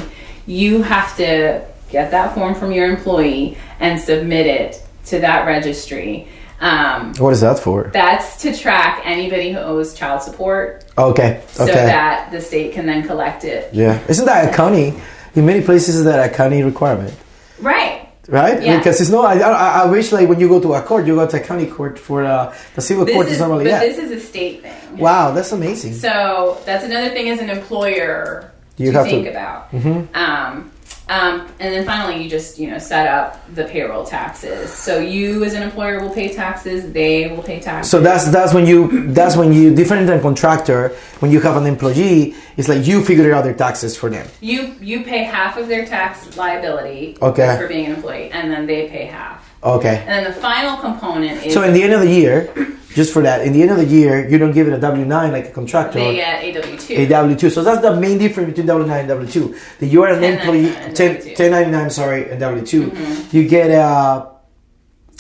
you 0.47 0.83
have 0.83 1.15
to 1.19 1.67
get 1.91 2.11
that 2.13 2.35
form 2.35 2.55
from 2.55 2.73
your 2.73 2.87
employee 2.89 3.59
and 3.79 4.01
submit 4.01 4.47
it 4.47 4.84
to 5.07 5.21
that 5.21 5.47
registry. 5.47 6.29
Um, 6.61 7.13
What 7.19 7.33
is 7.33 7.41
that 7.41 7.59
for? 7.59 7.91
that's 7.93 8.41
to 8.43 8.57
track 8.57 9.03
anybody 9.05 9.53
who 9.53 9.59
owes 9.59 9.93
child 9.93 10.23
support 10.23 10.85
Okay. 10.97 11.43
so 11.49 11.67
that 11.67 12.31
the 12.31 12.41
state 12.41 12.73
can 12.73 12.87
then 12.87 13.03
collect 13.07 13.45
it. 13.45 13.69
yeah. 13.75 13.99
Isn't 14.09 14.25
that 14.27 14.53
a 14.53 14.57
county? 14.57 14.95
In 15.35 15.45
many 15.47 15.61
places, 15.63 15.97
is 15.97 16.05
that 16.05 16.31
a 16.31 16.33
county 16.33 16.63
requirement? 16.63 17.13
Right. 17.61 18.09
Right? 18.29 18.63
Yeah. 18.63 18.79
Because 18.79 19.01
it's 19.01 19.11
not. 19.11 19.25
I, 19.37 19.41
I, 19.41 19.83
I 19.83 19.91
wish 19.91 20.13
like 20.13 20.29
when 20.29 20.39
you 20.41 20.49
go 20.49 20.61
to 20.61 20.73
a 20.75 20.81
court, 20.81 21.07
you 21.07 21.17
go 21.17 21.27
to 21.27 21.37
a 21.37 21.41
county 21.41 21.67
court 21.67 21.99
for 21.99 22.25
uh, 22.25 22.55
the 22.77 22.81
civil 22.81 23.05
This 23.05 23.15
court 23.15 23.27
is, 23.27 23.33
is 23.35 23.39
normally 23.41 23.65
but 23.65 23.71
yeah. 23.71 23.81
this 23.81 23.99
is 23.99 24.11
a 24.13 24.21
state 24.21 24.63
thing. 24.63 24.97
Wow, 24.97 25.33
that's 25.33 25.53
amazing. 25.53 25.93
So 25.95 26.57
that's 26.65 26.85
another 26.85 27.11
thing 27.11 27.29
as 27.29 27.41
an 27.41 27.51
employer 27.51 28.51
You 28.79 28.93
to 28.93 28.99
have 28.99 29.07
to- 29.07 29.11
think 29.11 29.27
about. 29.27 29.75
Um, 30.15 30.71
um, 31.09 31.41
and 31.61 31.75
then 31.75 31.85
finally, 31.85 32.23
you 32.23 32.31
just 32.31 32.59
you 32.59 32.71
know 32.71 32.79
set 32.79 33.07
up 33.07 33.43
the 33.55 33.65
payroll 33.65 34.05
taxes. 34.05 34.73
So 34.73 34.99
you 34.99 35.45
as 35.45 35.53
an 35.55 35.63
employer 35.63 36.01
will 36.01 36.11
pay 36.15 36.33
taxes. 36.35 36.93
They 36.93 37.29
will 37.29 37.43
pay 37.43 37.61
taxes. 37.61 37.91
So 37.91 38.01
that's 38.01 38.31
that's 38.31 38.55
when 38.55 38.67
you 38.67 39.13
that's 39.13 39.37
when 39.37 39.53
you 39.53 39.75
different 39.75 40.07
than 40.07 40.21
contractor 40.23 40.89
when 41.21 41.31
you 41.31 41.41
have 41.41 41.57
an 41.57 41.67
employee 41.67 42.35
it's 42.57 42.69
like 42.69 42.87
you 42.87 43.05
figure 43.05 43.35
out 43.35 43.45
their 43.45 43.55
taxes 43.55 43.97
for 43.97 44.09
them. 44.09 44.27
you 44.41 44.75
you 44.81 45.03
pay 45.05 45.25
half 45.25 45.57
of 45.57 45.69
their 45.69 45.85
tax 45.85 46.37
liability 46.37 47.19
Okay. 47.21 47.57
for 47.59 47.67
being 47.69 47.87
an 47.87 47.95
employee, 47.97 48.31
and 48.31 48.51
then 48.51 48.67
they 48.67 48.89
pay 48.89 49.05
half. 49.05 49.41
Okay. 49.63 49.99
And 50.07 50.09
then 50.09 50.25
the 50.25 50.41
final 50.41 50.77
component 50.79 51.45
is 51.45 51.53
So 51.53 51.63
in 51.65 51.73
the 51.75 51.83
end 51.83 51.93
of 51.93 52.01
the 52.01 52.11
year, 52.11 52.53
just 52.95 53.13
for 53.13 53.23
that, 53.23 53.45
in 53.45 53.53
the 53.53 53.61
end 53.63 53.73
of 53.73 53.77
the 53.77 53.85
year, 53.85 54.29
you 54.29 54.39
don't 54.39 54.53
give 54.53 54.69
it 54.69 54.73
a 54.73 54.79
W 54.79 55.05
nine 55.05 55.33
like 55.33 55.47
a 55.49 55.51
contractor. 55.51 55.99
they 55.99 56.15
get 56.15 56.43
a 56.45 56.53
W 56.53 56.79
two. 56.79 56.95
a 56.95 57.07
W 57.07 57.37
two. 57.37 57.51
So 57.51 57.63
that's 57.63 57.83
the 57.83 57.95
main 58.01 58.19
difference 58.19 58.51
between 58.51 58.67
W 58.67 58.87
nine 58.87 59.01
and 59.01 59.09
W 59.09 59.29
two. 59.31 59.57
That 59.81 59.87
you 59.87 60.03
are 60.05 60.09
an 60.11 60.23
1099 60.23 60.39
employee, 60.39 60.77
and 60.87 60.97
10, 60.97 61.17
W2. 61.17 61.27
1099, 61.27 61.91
sorry, 61.91 62.31
and 62.31 62.41
W 62.41 62.65
2 62.65 62.91
Mm-hmm. 62.91 63.37
You 63.37 63.49
get 63.49 63.71
uh, 63.73 64.27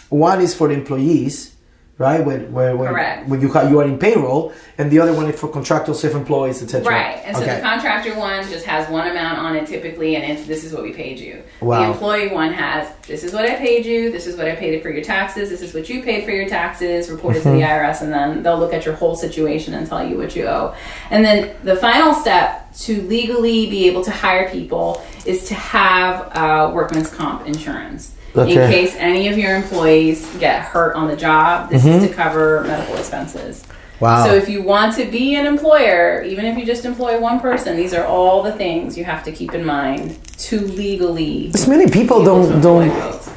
one 0.08 0.40
is 0.40 0.54
for 0.54 0.68
the 0.68 0.74
employees, 0.74 1.53
right? 1.98 2.24
When 2.24 2.52
where 2.52 2.76
when, 2.76 2.88
Correct. 2.88 3.28
when 3.28 3.40
you 3.40 3.52
ha- 3.52 3.68
you 3.68 3.78
are 3.80 3.84
in 3.84 3.98
payroll, 3.98 4.52
and 4.78 4.90
the 4.90 4.98
other 4.98 5.12
one 5.12 5.26
is 5.26 5.38
for 5.38 5.48
contractual 5.48 5.94
self 5.94 6.14
employees, 6.14 6.62
etc. 6.62 6.90
Right, 6.90 7.22
and 7.24 7.36
so 7.36 7.42
okay. 7.42 7.56
the 7.56 7.62
contractor 7.62 8.18
one 8.18 8.42
just 8.48 8.66
has 8.66 8.88
one 8.90 9.08
amount 9.08 9.38
on 9.38 9.56
it 9.56 9.66
typically, 9.66 10.16
and 10.16 10.24
it's 10.24 10.46
this 10.46 10.64
is 10.64 10.72
what 10.72 10.82
we 10.82 10.92
paid 10.92 11.18
you. 11.18 11.42
Wow. 11.60 11.80
The 11.80 11.92
employee 11.92 12.28
one 12.28 12.52
has 12.52 12.92
this 13.06 13.22
is 13.22 13.32
what 13.32 13.44
I 13.44 13.54
paid 13.56 13.86
you, 13.86 14.10
this 14.10 14.26
is 14.26 14.36
what 14.36 14.48
I 14.48 14.56
paid 14.56 14.74
it 14.74 14.82
for 14.82 14.90
your 14.90 15.04
taxes, 15.04 15.50
this 15.50 15.62
is 15.62 15.74
what 15.74 15.88
you 15.88 16.02
paid 16.02 16.24
for 16.24 16.30
your 16.30 16.48
taxes, 16.48 17.10
report 17.10 17.36
it 17.36 17.42
to 17.42 17.48
the 17.50 17.54
Mm-hmm. 17.54 17.84
IRS, 17.86 18.02
and 18.02 18.12
then 18.12 18.42
they'll 18.42 18.58
look 18.58 18.72
at 18.72 18.84
your 18.84 18.94
whole 18.94 19.14
situation 19.14 19.74
and 19.74 19.86
tell 19.86 20.06
you 20.06 20.18
what 20.18 20.34
you 20.34 20.46
owe. 20.46 20.74
And 21.10 21.24
then 21.24 21.54
the 21.62 21.76
final 21.76 22.12
step 22.14 22.72
to 22.78 23.02
legally 23.02 23.70
be 23.70 23.86
able 23.86 24.02
to 24.04 24.10
hire 24.10 24.50
people 24.50 25.00
is 25.24 25.46
to 25.48 25.54
have 25.54 26.36
uh, 26.36 26.72
workman's 26.74 27.08
comp 27.08 27.46
insurance. 27.46 28.14
In 28.36 28.70
case 28.70 28.94
any 28.96 29.28
of 29.28 29.38
your 29.38 29.54
employees 29.54 30.28
get 30.36 30.62
hurt 30.62 30.96
on 30.96 31.08
the 31.08 31.16
job, 31.16 31.70
this 31.70 31.84
is 31.84 32.08
to 32.08 32.12
cover 32.14 32.64
medical 32.64 32.96
expenses. 32.96 33.62
Mm-hmm. 33.62 33.74
Wow. 34.00 34.26
So 34.26 34.34
if 34.34 34.48
you 34.48 34.62
want 34.62 34.96
to 34.96 35.04
be 35.04 35.36
an 35.36 35.46
employer, 35.46 36.22
even 36.22 36.44
if 36.44 36.58
you 36.58 36.66
just 36.66 36.84
employ 36.84 37.18
one 37.20 37.38
person, 37.38 37.76
these 37.76 37.94
are 37.94 38.04
all 38.04 38.42
the 38.42 38.52
things 38.52 38.98
you 38.98 39.04
have 39.04 39.22
to 39.24 39.32
keep 39.32 39.54
in 39.54 39.64
mind 39.64 40.18
to 40.38 40.60
legally. 40.60 41.46
Because 41.46 41.68
many 41.68 41.88
people 41.88 42.18
be 42.18 42.26
able 42.26 42.46
to 42.46 42.60
don't 42.60 42.60
don't. 42.60 43.30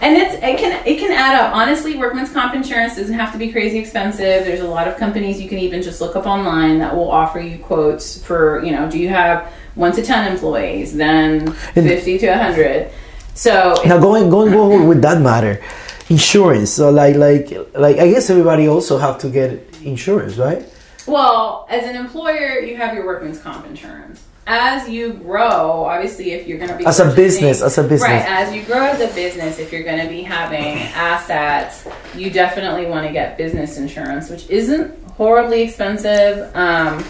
And 0.00 0.16
it's 0.16 0.34
it 0.34 0.58
can 0.58 0.86
it 0.86 0.98
can 0.98 1.10
add 1.12 1.40
up. 1.40 1.54
Honestly, 1.54 1.96
workman's 1.96 2.32
comp 2.32 2.54
insurance 2.54 2.96
doesn't 2.96 3.14
have 3.14 3.32
to 3.32 3.38
be 3.38 3.50
crazy 3.50 3.78
expensive. 3.78 4.44
There's 4.44 4.60
a 4.60 4.68
lot 4.68 4.86
of 4.86 4.96
companies 4.98 5.40
you 5.40 5.48
can 5.48 5.58
even 5.58 5.82
just 5.82 6.00
look 6.00 6.14
up 6.14 6.26
online 6.26 6.78
that 6.78 6.94
will 6.94 7.10
offer 7.10 7.40
you 7.40 7.58
quotes 7.58 8.22
for 8.24 8.64
you 8.64 8.70
know, 8.70 8.88
do 8.88 8.98
you 8.98 9.08
have 9.08 9.52
one 9.74 9.92
to 9.92 10.02
ten 10.02 10.30
employees, 10.30 10.96
then 10.96 11.52
fifty 11.52 12.18
to 12.18 12.36
hundred. 12.36 12.92
So 13.34 13.74
Now 13.84 13.98
going 13.98 14.30
going 14.30 14.52
going 14.60 14.88
with 14.88 15.02
that 15.02 15.20
matter, 15.20 15.62
insurance. 16.08 16.70
So 16.70 16.90
like 16.90 17.16
like 17.16 17.50
like 17.74 17.98
I 17.98 18.08
guess 18.08 18.30
everybody 18.30 18.68
also 18.68 18.98
have 18.98 19.18
to 19.18 19.28
get 19.28 19.50
insurance, 19.82 20.36
right? 20.36 20.64
Well, 21.06 21.66
as 21.68 21.84
an 21.84 21.96
employer, 21.96 22.60
you 22.60 22.76
have 22.76 22.94
your 22.94 23.04
workman's 23.04 23.38
comp 23.38 23.66
insurance. 23.66 24.22
As 24.46 24.88
you 24.88 25.14
grow, 25.14 25.84
obviously, 25.84 26.32
if 26.32 26.46
you're 26.46 26.58
going 26.58 26.70
to 26.70 26.76
be 26.76 26.84
As 26.84 27.00
a 27.00 27.14
business, 27.14 27.62
as 27.62 27.78
a 27.78 27.82
business. 27.82 28.02
right? 28.02 28.24
As 28.26 28.54
you 28.54 28.62
grow 28.62 28.84
as 28.84 29.00
a 29.00 29.14
business, 29.14 29.58
if 29.58 29.72
you're 29.72 29.84
going 29.84 30.02
to 30.02 30.08
be 30.08 30.22
having 30.22 30.78
assets, 30.94 31.86
you 32.14 32.30
definitely 32.30 32.84
want 32.84 33.06
to 33.06 33.12
get 33.12 33.38
business 33.38 33.78
insurance, 33.78 34.28
which 34.28 34.48
isn't 34.50 35.02
horribly 35.12 35.62
expensive. 35.62 36.54
Um, 36.54 37.02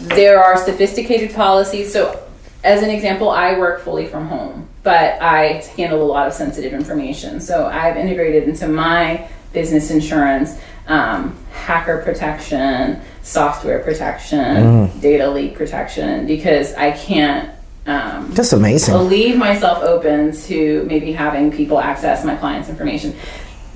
there 0.00 0.42
are 0.42 0.58
sophisticated 0.62 1.34
policies. 1.34 1.90
So, 1.90 2.22
as 2.64 2.82
an 2.82 2.90
example, 2.90 3.30
I 3.30 3.58
work 3.58 3.82
fully 3.82 4.06
from 4.06 4.26
home, 4.26 4.68
but 4.82 5.20
I 5.20 5.62
handle 5.76 6.02
a 6.02 6.08
lot 6.10 6.26
of 6.26 6.32
sensitive 6.32 6.72
information. 6.72 7.40
So, 7.40 7.66
I've 7.66 7.96
integrated 7.96 8.48
into 8.48 8.66
my 8.66 9.28
business 9.52 9.90
insurance 9.90 10.58
um, 10.88 11.36
hacker 11.52 12.02
protection, 12.02 13.00
software 13.22 13.80
protection, 13.80 14.90
data 15.00 15.30
leak 15.30 15.54
protection, 15.54 16.26
because 16.26 16.74
I 16.74 16.92
can't. 16.92 17.50
Um, 17.86 18.30
That's 18.32 18.54
amazing. 18.54 18.94
leave 19.08 19.36
myself 19.36 19.82
open 19.82 20.34
to 20.44 20.84
maybe 20.84 21.12
having 21.12 21.52
people 21.52 21.78
access 21.78 22.24
my 22.24 22.34
clients' 22.34 22.70
information. 22.70 23.14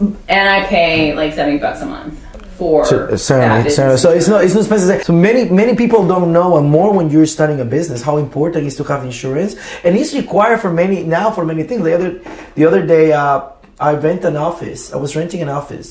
And 0.01 0.49
I 0.49 0.65
pay 0.65 1.15
like 1.15 1.35
70 1.35 1.59
bucks 1.59 1.83
a 1.83 1.87
month 1.87 2.19
for 2.59 2.85
So, 2.85 3.17
certainly, 3.17 3.71
certainly. 3.71 3.99
So 4.05 4.11
it's 4.11 4.29
not 4.29 4.45
it's 4.45 4.55
not 4.55 4.63
expensive. 4.63 5.05
So 5.05 5.13
many 5.13 5.49
many 5.63 5.75
people 5.83 6.07
don't 6.07 6.33
know, 6.39 6.57
and 6.59 6.67
more 6.69 6.91
when 6.99 7.07
you're 7.13 7.31
starting 7.37 7.61
a 7.61 7.65
business, 7.79 8.03
how 8.03 8.17
important 8.19 8.65
it 8.65 8.67
is 8.67 8.77
to 8.81 8.85
have 8.85 9.05
insurance, 9.05 9.53
and 9.85 9.97
it's 9.97 10.13
required 10.23 10.61
for 10.61 10.71
many 10.83 11.05
now 11.05 11.31
for 11.31 11.45
many 11.53 11.63
things. 11.63 11.83
The 11.85 11.95
other 11.99 12.11
the 12.59 12.65
other 12.69 12.83
day, 12.95 13.13
uh, 13.13 13.41
I 13.79 13.91
rent 13.95 14.25
an 14.25 14.37
office. 14.37 14.93
I 14.93 14.97
was 15.05 15.15
renting 15.15 15.41
an 15.47 15.49
office, 15.61 15.89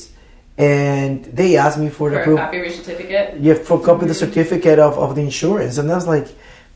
and 0.58 1.24
they 1.24 1.56
asked 1.56 1.78
me 1.78 1.88
for 1.88 2.10
the 2.10 2.16
for 2.16 2.22
a 2.22 2.24
proof. 2.24 2.38
copy 2.38 2.56
of 2.58 2.64
your 2.66 2.74
certificate. 2.74 3.26
Yeah, 3.40 3.54
for 3.54 3.80
copy 3.80 4.06
the 4.06 4.14
certificate 4.14 4.78
of, 4.78 4.98
of 4.98 5.14
the 5.16 5.22
insurance, 5.22 5.78
and 5.78 5.90
I 5.90 5.94
was 5.94 6.06
like, 6.06 6.28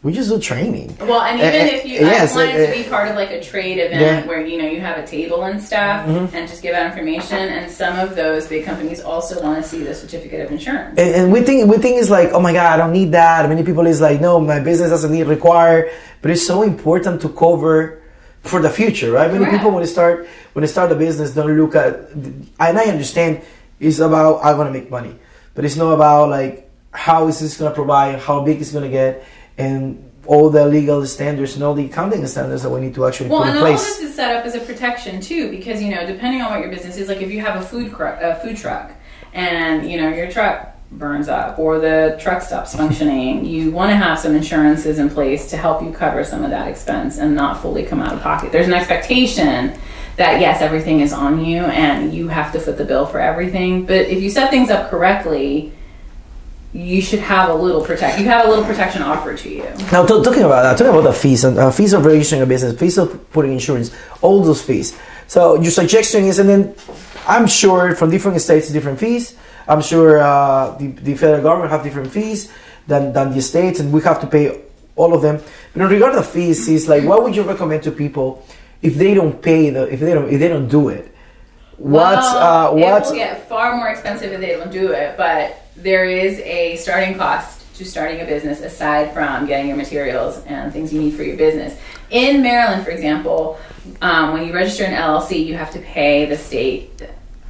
we 0.03 0.13
just 0.13 0.29
do 0.29 0.41
training. 0.41 0.97
Well, 0.99 1.23
and 1.23 1.39
even 1.39 1.61
uh, 1.61 1.79
if 1.79 1.87
you, 1.87 2.01
yes, 2.01 2.35
I 2.35 2.47
wanted 2.47 2.67
to 2.67 2.83
be 2.83 2.89
part 2.89 3.07
of 3.09 3.15
like 3.15 3.31
a 3.31 3.41
trade 3.41 3.79
event 3.79 4.01
Yeah. 4.01 4.19
Mm-hmm. 4.19 4.29
where 4.29 4.45
you 4.45 4.59
know 4.61 4.67
you 4.67 4.81
have 4.81 4.99
a 4.99 5.07
table 5.07 5.45
and 5.45 5.63
stuff, 5.63 6.07
and 6.09 6.49
just 6.49 6.61
give 6.61 6.75
out 6.75 6.87
information. 6.87 7.39
And 7.39 7.71
some 7.71 7.97
of 7.99 8.17
those 8.17 8.49
big 8.49 8.65
companies 8.65 9.01
also 9.01 9.41
want 9.41 9.63
to 9.63 9.69
see 9.69 9.85
the 9.85 9.95
certificate 9.95 10.41
of 10.45 10.51
insurance. 10.51 10.99
And, 10.99 11.15
and 11.15 11.33
we 11.33 11.43
think 11.43 11.71
we 11.71 11.79
think 11.79 12.01
it's 12.01 12.11
like, 12.11 12.31
oh 12.33 12.41
my 12.41 12.53
god, 12.53 12.75
I 12.75 12.77
don't 12.79 12.93
need 12.93 13.13
that. 13.13 13.49
Many 13.49 13.63
people 13.63 13.87
is 13.87 14.01
like, 14.01 14.21
no, 14.21 14.41
my 14.41 14.59
business 14.59 14.91
doesn't 14.91 15.13
need 15.13 15.29
require, 15.29 15.91
but 16.21 16.33
it's 16.33 16.45
so 16.45 16.63
important 16.63 17.21
to 17.23 17.29
cover 17.29 18.03
for 18.43 18.61
the 18.61 18.71
future, 18.71 19.13
right? 19.13 19.31
Many 19.31 19.45
Correct. 19.45 19.59
people 19.59 19.71
when 19.71 19.85
they 19.85 19.89
start 19.89 20.27
when 20.55 20.63
they 20.63 20.67
start 20.67 20.91
a 20.91 20.97
business 20.97 21.33
don't 21.33 21.57
look 21.57 21.77
at, 21.77 22.11
and 22.11 22.51
I 22.59 22.87
understand 22.87 23.43
it's 23.79 24.01
about 24.01 24.43
I 24.43 24.53
want 24.55 24.67
to 24.69 24.73
make 24.73 24.91
money, 24.91 25.15
but 25.55 25.65
it's 25.65 25.77
not 25.77 25.93
about 25.93 26.29
like 26.29 26.69
how 26.91 27.29
is 27.29 27.39
this 27.39 27.57
going 27.57 27.71
to 27.71 27.75
provide, 27.75 28.19
how 28.19 28.43
big 28.45 28.61
it's 28.61 28.73
going 28.73 28.85
to 28.85 28.91
get, 28.91 29.25
and 29.59 30.11
all 30.27 30.51
the 30.51 30.67
legal 30.67 31.05
standards 31.05 31.55
and 31.55 31.65
all 31.65 31.75
the 31.75 31.85
accounting 31.87 32.25
standards 32.27 32.63
that 32.63 32.71
we 32.71 32.81
need 32.81 32.95
to 32.95 33.05
actually 33.07 33.29
Well, 33.29 33.41
put 33.41 33.49
and 33.49 33.59
all 33.59 33.65
place. 33.65 33.85
this 33.85 34.01
is 34.01 34.15
set 34.15 34.35
up 34.37 34.45
as 34.47 34.55
a 34.55 34.61
protection 34.61 35.21
too, 35.21 35.51
because 35.51 35.83
you 35.83 35.91
know, 35.91 36.07
depending 36.07 36.41
on 36.43 36.51
what 36.51 36.61
your 36.61 36.71
business 36.71 36.97
is, 36.97 37.09
like 37.09 37.21
if 37.23 37.31
you 37.31 37.41
have 37.41 37.61
a 37.61 37.65
food 37.65 37.93
cru- 37.93 38.07
a 38.21 38.37
food 38.37 38.57
truck, 38.57 38.93
and 39.33 39.91
you 39.91 40.01
know 40.01 40.09
your 40.11 40.31
truck 40.31 40.69
burns 40.93 41.27
up 41.27 41.59
or 41.59 41.79
the 41.79 42.19
truck 42.21 42.43
stops 42.43 42.77
functioning, 42.77 43.45
you 43.55 43.71
want 43.73 43.91
to 43.91 43.97
have 43.97 44.19
some 44.19 44.35
insurances 44.37 44.99
in 44.99 45.09
place 45.11 45.51
to 45.51 45.57
help 45.57 45.83
you 45.83 45.91
cover 45.91 46.23
some 46.23 46.45
of 46.45 46.51
that 46.51 46.69
expense 46.69 47.19
and 47.19 47.35
not 47.35 47.61
fully 47.61 47.83
come 47.83 48.01
out 48.01 48.13
of 48.13 48.21
pocket. 48.21 48.53
There's 48.53 48.69
an 48.69 48.75
expectation 48.75 49.77
that 50.17 50.41
yes, 50.41 50.61
everything 50.61 51.01
is 51.01 51.13
on 51.13 51.43
you 51.45 51.63
and 51.63 52.13
you 52.13 52.29
have 52.29 52.53
to 52.53 52.61
foot 52.61 52.77
the 52.77 52.85
bill 52.85 53.07
for 53.07 53.19
everything, 53.19 53.87
but 53.87 54.03
if 54.03 54.23
you 54.23 54.31
set 54.31 54.51
things 54.51 54.71
up 54.71 54.89
correctly. 54.91 55.73
You 56.75 57.03
should 57.03 57.19
have 57.19 57.51
a 57.51 57.55
little 57.55 57.85
protect. 57.85 58.19
You 58.19 58.25
have 58.27 58.47
a 58.47 58.49
little 58.49 58.65
protection 58.65 59.03
offered 59.03 59.37
to 59.39 59.51
you. 59.51 59.65
Now, 59.93 60.07
t- 60.07 60.23
talking 60.23 60.43
about 60.43 60.63
that, 60.63 60.79
talking 60.79 60.93
about 60.93 61.05
the 61.05 61.13
fees 61.13 61.45
and 61.45 61.59
uh, 61.59 61.71
fees 61.71 61.93
of 61.93 62.05
registering 62.07 62.41
a 62.41 62.47
business, 62.47 62.79
fees 62.81 62.97
of 62.97 63.31
putting 63.31 63.53
insurance, 63.53 63.95
all 64.23 64.43
those 64.43 64.63
fees. 64.63 64.99
So 65.27 65.61
your 65.61 65.71
suggestion 65.71 66.25
is, 66.25 66.39
and 66.39 66.49
then 66.49 66.75
I'm 67.29 67.47
sure 67.47 67.95
from 67.95 68.11
different 68.11 68.41
states, 68.41 68.71
different 68.71 68.99
fees. 68.99 69.37
I'm 69.69 69.83
sure 69.83 70.19
uh, 70.19 70.77
the, 70.79 70.89
the 70.89 71.15
federal 71.15 71.43
government 71.43 71.71
have 71.73 71.83
different 71.83 72.11
fees 72.11 72.51
than, 72.87 73.13
than 73.13 73.33
the 73.33 73.43
states, 73.43 73.79
and 73.79 73.93
we 73.93 74.01
have 74.03 74.21
to 74.23 74.27
pay 74.27 74.63
all 74.97 75.15
of 75.15 75.23
them. 75.23 75.43
But 75.73 75.83
in 75.83 75.89
regard 75.89 76.15
to 76.15 76.23
fees, 76.23 76.69
is 76.69 76.89
like, 76.89 77.05
what 77.05 77.23
would 77.23 77.37
you 77.37 77.43
recommend 77.43 77.83
to 77.85 77.93
people 77.93 78.47
if 78.81 78.95
they 78.95 79.15
don't 79.15 79.41
pay 79.41 79.71
the 79.71 79.85
if 79.93 80.01
they 80.01 80.15
don't 80.15 80.31
if 80.31 80.41
they 80.41 80.49
don't 80.49 80.69
do 80.69 80.89
it? 80.89 81.15
What's 81.77 82.27
uh, 82.27 82.71
Well, 82.73 82.93
what's 82.93 83.11
It 83.11 83.13
will 83.13 83.19
get 83.19 83.49
far 83.49 83.77
more 83.77 83.89
expensive 83.89 84.33
if 84.33 84.41
they 84.41 84.51
don't 84.57 84.71
do 84.71 84.93
it, 84.93 85.17
but 85.17 85.62
there 85.83 86.05
is 86.05 86.39
a 86.41 86.77
starting 86.77 87.17
cost 87.17 87.61
to 87.75 87.85
starting 87.85 88.21
a 88.21 88.25
business 88.25 88.61
aside 88.61 89.13
from 89.13 89.47
getting 89.47 89.69
your 89.69 89.77
materials 89.77 90.43
and 90.47 90.73
things 90.73 90.93
you 90.93 91.01
need 91.01 91.15
for 91.15 91.23
your 91.23 91.37
business. 91.37 91.79
In 92.11 92.43
Maryland, 92.43 92.85
for 92.85 92.91
example, 92.91 93.59
um, 94.01 94.33
when 94.33 94.47
you 94.47 94.53
register 94.53 94.85
an 94.85 94.93
LLC, 94.93 95.45
you 95.45 95.57
have 95.57 95.71
to 95.73 95.81
pay 95.81 96.27
the 96.27 96.37
state 96.37 97.03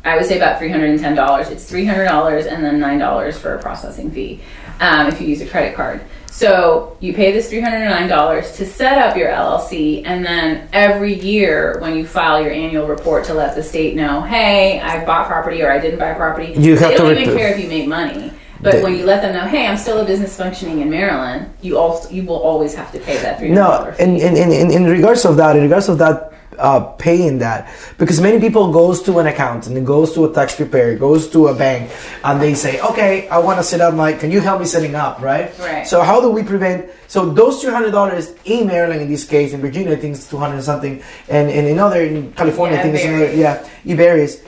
I 0.04 0.16
would 0.16 0.26
say 0.26 0.36
about 0.36 0.58
three 0.58 0.68
hundred 0.68 0.90
and 0.90 0.98
ten 0.98 1.14
dollars. 1.14 1.48
It's 1.48 1.64
three 1.64 1.84
hundred 1.84 2.06
dollars 2.06 2.46
and 2.46 2.64
then 2.64 2.80
nine 2.80 2.98
dollars 2.98 3.38
for 3.38 3.54
a 3.54 3.62
processing 3.62 4.10
fee 4.10 4.40
um, 4.80 5.06
if 5.06 5.20
you 5.20 5.28
use 5.28 5.40
a 5.40 5.46
credit 5.46 5.76
card. 5.76 6.02
So 6.32 6.96
you 7.00 7.12
pay 7.12 7.30
this 7.30 7.50
three 7.50 7.60
hundred 7.60 7.82
and 7.82 7.90
nine 7.90 8.08
dollars 8.08 8.52
to 8.52 8.64
set 8.64 8.96
up 8.96 9.18
your 9.18 9.28
LLC, 9.28 10.02
and 10.06 10.24
then 10.24 10.66
every 10.72 11.12
year 11.12 11.76
when 11.80 11.94
you 11.94 12.06
file 12.06 12.40
your 12.40 12.50
annual 12.50 12.86
report 12.86 13.24
to 13.26 13.34
let 13.34 13.54
the 13.54 13.62
state 13.62 13.94
know, 13.94 14.22
hey, 14.22 14.80
I 14.80 15.04
bought 15.04 15.26
property 15.26 15.62
or 15.62 15.70
I 15.70 15.78
didn't 15.78 15.98
buy 15.98 16.14
property. 16.14 16.54
You 16.56 16.78
have 16.78 16.90
they 16.92 16.96
to 16.96 17.02
don't 17.02 17.18
even 17.18 17.36
care 17.36 17.52
if 17.52 17.60
you 17.62 17.68
made 17.68 17.86
money. 17.86 18.32
But 18.62 18.72
They- 18.72 18.82
when 18.82 18.96
you 18.96 19.04
let 19.04 19.20
them 19.20 19.34
know, 19.34 19.44
hey, 19.44 19.66
I'm 19.66 19.76
still 19.76 20.00
a 20.00 20.06
business 20.06 20.34
functioning 20.34 20.80
in 20.80 20.88
Maryland, 20.88 21.50
you 21.60 21.76
also 21.78 22.08
you 22.08 22.22
will 22.22 22.40
always 22.40 22.74
have 22.74 22.90
to 22.92 22.98
pay 22.98 23.18
that 23.18 23.38
three 23.38 23.48
hundred 23.52 23.60
No, 23.60 23.94
in, 23.98 24.16
in, 24.16 24.34
in- 24.36 24.70
in 24.70 24.84
regards 24.86 25.26
of 25.26 25.36
that, 25.36 25.54
in 25.56 25.62
regards 25.62 25.90
of 25.90 25.98
that, 25.98 26.32
uh, 26.58 26.80
paying 26.98 27.38
that, 27.38 27.68
because 27.98 28.20
many 28.20 28.38
people 28.40 28.72
goes 28.72 29.02
to 29.02 29.18
an 29.18 29.26
accountant 29.26 29.76
and 29.76 29.86
goes 29.86 30.12
to 30.14 30.24
a 30.24 30.32
tax 30.32 30.56
preparer, 30.56 30.94
goes 30.96 31.28
to 31.30 31.48
a 31.48 31.54
bank, 31.54 31.90
and 32.24 32.40
they 32.40 32.54
say, 32.54 32.80
okay, 32.80 33.28
I 33.28 33.38
want 33.38 33.58
to 33.58 33.64
set 33.64 33.80
up 33.80 33.94
my, 33.94 34.12
can 34.12 34.30
you 34.30 34.40
help 34.40 34.60
me 34.60 34.66
setting 34.66 34.94
up, 34.94 35.20
right? 35.20 35.56
Right. 35.58 35.86
So 35.86 36.02
how 36.02 36.20
do 36.20 36.30
we 36.30 36.42
prevent, 36.42 36.90
so 37.08 37.30
those 37.30 37.62
$200 37.64 38.38
in 38.44 38.66
Maryland 38.66 39.02
in 39.02 39.08
this 39.08 39.24
case, 39.24 39.52
in 39.52 39.60
Virginia 39.60 39.92
I 39.92 39.96
think 39.96 40.16
it's 40.16 40.28
200 40.28 40.62
something, 40.62 41.02
and, 41.28 41.50
and 41.50 41.66
in 41.66 41.78
other, 41.78 42.02
in 42.02 42.32
California 42.32 42.76
I 42.76 42.78
Yeah, 42.78 42.82
think 42.82 42.94
it's 42.96 43.04
another, 43.04 43.32
yeah, 43.34 43.68
it 43.84 43.96
varies. 43.96 44.42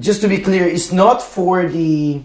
Just 0.00 0.20
to 0.20 0.28
be 0.28 0.38
clear, 0.38 0.66
it's 0.66 0.92
not 0.92 1.22
for 1.22 1.66
the, 1.66 2.22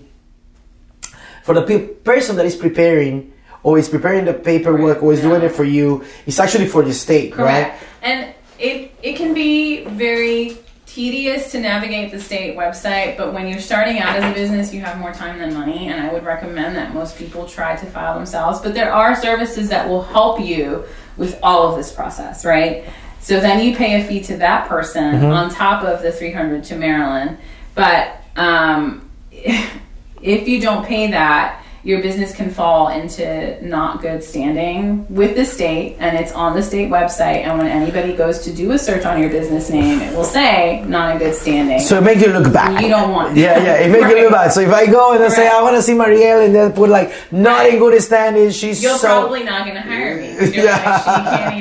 for 1.44 1.54
the 1.54 1.62
pe- 1.64 1.88
person 1.88 2.36
that 2.38 2.46
is 2.46 2.56
preparing 2.56 3.32
or 3.64 3.78
is 3.78 3.88
preparing 3.88 4.26
the 4.26 4.34
paperwork 4.34 5.02
or 5.02 5.14
is 5.14 5.22
doing 5.22 5.42
it 5.42 5.50
for 5.50 5.64
you 5.64 6.04
it's 6.26 6.38
actually 6.40 6.68
for 6.68 6.84
the 6.84 6.94
state 6.94 7.36
right? 7.38 7.74
And 8.02 8.34
it 8.64 8.92
it 9.04 9.16
can 9.18 9.34
be 9.34 9.84
very 9.84 10.58
tedious 10.86 11.52
to 11.52 11.60
navigate 11.60 12.12
the 12.12 12.20
state 12.20 12.56
website, 12.56 13.18
but 13.18 13.34
when 13.34 13.48
you're 13.48 13.60
starting 13.60 14.00
out 14.00 14.16
as 14.16 14.24
a 14.24 14.34
business, 14.34 14.74
you 14.74 14.80
have 14.82 15.00
more 15.00 15.12
time 15.12 15.40
than 15.40 15.54
money, 15.54 15.88
and 15.90 16.00
I 16.00 16.14
would 16.14 16.24
recommend 16.24 16.76
that 16.76 16.94
most 16.94 17.18
people 17.18 17.48
try 17.48 17.76
to 17.76 17.86
file 17.88 18.14
themselves. 18.16 18.60
But 18.60 18.74
there 18.76 18.94
are 18.94 19.16
services 19.16 19.70
that 19.70 19.90
will 19.90 20.04
help 20.04 20.40
you 20.40 20.86
with 21.18 21.40
all 21.42 21.68
of 21.70 21.76
this 21.78 21.92
process, 21.92 22.46
right? 22.46 22.86
So 23.20 23.40
then 23.40 23.66
you 23.66 23.76
pay 23.76 24.02
a 24.02 24.08
fee 24.08 24.22
to 24.24 24.38
that 24.38 24.68
person 24.70 25.16
Mm-hmm. 25.16 25.26
on 25.26 25.50
top 25.50 25.84
of 25.84 26.02
the 26.02 26.12
300 26.12 26.64
to 26.66 26.76
Maryland. 26.76 27.38
But 27.74 28.18
um, 28.36 29.10
if 29.32 30.48
you 30.48 30.62
don't 30.62 30.86
pay 30.86 31.10
that, 31.12 31.63
your 31.84 32.02
business 32.02 32.34
can 32.34 32.50
fall 32.50 32.88
into 32.88 33.58
not 33.66 34.02
good 34.02 34.24
standing 34.24 35.06
with 35.14 35.36
the 35.36 35.44
state, 35.46 35.98
and 36.00 36.18
it's 36.18 36.32
on 36.32 36.56
the 36.56 36.64
state 36.64 36.90
website. 36.90 37.44
And 37.44 37.58
when 37.58 37.68
anybody 37.68 38.14
goes 38.16 38.40
to 38.46 38.54
do 38.54 38.72
a 38.72 38.80
search 38.80 39.06
on 39.06 39.20
your 39.20 39.30
business 39.30 39.70
name, 39.70 40.00
it 40.02 40.16
will 40.16 40.24
say 40.24 40.84
not 40.88 41.12
in 41.12 41.18
good 41.20 41.36
standing. 41.36 41.80
so 41.80 41.98
it 41.98 42.04
make 42.04 42.20
you 42.20 42.28
look 42.28 42.52
bad 42.54 42.82
you 42.82 42.88
don't 42.90 43.12
want. 43.12 43.36
yeah 43.36 43.62
yeah 43.62 43.76
it 43.84 43.92
make 43.92 44.02
you 44.10 44.24
look 44.24 44.32
bad 44.32 44.52
so 44.54 44.62
if 44.62 44.72
i 44.72 44.86
go 44.86 45.14
and 45.14 45.24
I 45.24 45.28
say 45.30 45.48
i 45.48 45.62
want 45.62 45.76
to 45.76 45.82
see 45.82 45.94
marielle 45.94 46.46
and 46.46 46.54
then 46.56 46.72
put 46.74 46.90
like 46.90 47.12
not 47.32 47.66
in 47.68 47.80
good 47.80 48.02
standing 48.02 48.50
she's 48.52 48.82
You're 48.82 48.98
so 48.98 49.08
probably 49.08 49.44
not 49.44 49.66
going 49.66 49.76
to 49.76 49.82
hire 49.82 50.18
me 50.22 50.28
You're 50.56 50.66
Yeah. 50.66 50.80
like, 50.86 51.04
she 51.04 51.38
can't 51.38 51.56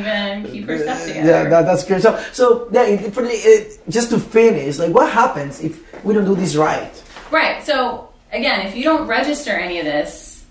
even 0.45 0.53
keep 0.53 0.67
her 0.69 0.79
stuff 0.79 1.01
together. 1.07 1.29
yeah 1.29 1.49
that, 1.49 1.63
that's 1.67 1.85
good 1.85 2.01
so 2.03 2.23
so 2.33 2.69
yeah 2.73 2.85
it, 2.85 3.01
it, 3.17 3.81
just 3.89 4.11
to 4.11 4.19
finish 4.21 4.79
like 4.79 4.93
what 4.95 5.11
happens 5.11 5.61
if 5.61 5.83
we 6.05 6.15
don't 6.15 6.25
do 6.27 6.35
this 6.37 6.55
right 6.57 6.93
Right. 7.31 7.63
So 7.65 8.12
again, 8.33 8.67
if 8.67 8.77
you 8.77 8.83
don't 8.85 9.07
register 9.07 9.51
any 9.51 9.79
of 9.79 9.85
this, 9.85 10.45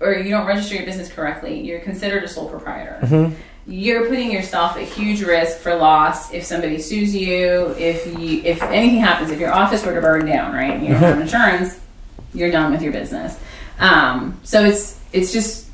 or 0.00 0.14
you 0.14 0.30
don't 0.30 0.46
register 0.46 0.74
your 0.74 0.84
business 0.84 1.10
correctly, 1.10 1.60
you're 1.60 1.80
considered 1.80 2.24
a 2.24 2.28
sole 2.28 2.48
proprietor. 2.48 3.32
You're 3.64 4.08
putting 4.08 4.32
yourself 4.32 4.76
at 4.76 4.82
huge 4.82 5.22
risk 5.22 5.58
for 5.58 5.72
loss 5.76 6.32
if 6.32 6.44
somebody 6.44 6.80
sues 6.80 7.14
you, 7.14 7.76
if 7.78 8.04
you, 8.18 8.42
if 8.42 8.60
anything 8.60 8.98
happens, 8.98 9.30
if 9.30 9.38
your 9.38 9.52
office 9.52 9.86
were 9.86 9.94
to 9.94 10.00
burn 10.00 10.26
down, 10.26 10.52
right? 10.52 10.72
and 10.72 10.82
You 10.82 10.88
don't 10.94 11.00
have 11.00 11.20
insurance, 11.20 11.78
you're 12.34 12.50
done 12.50 12.72
with 12.72 12.82
your 12.82 12.92
business. 12.92 13.38
Um, 13.78 14.40
so 14.42 14.64
it's 14.64 15.00
it's 15.12 15.32
just 15.32 15.68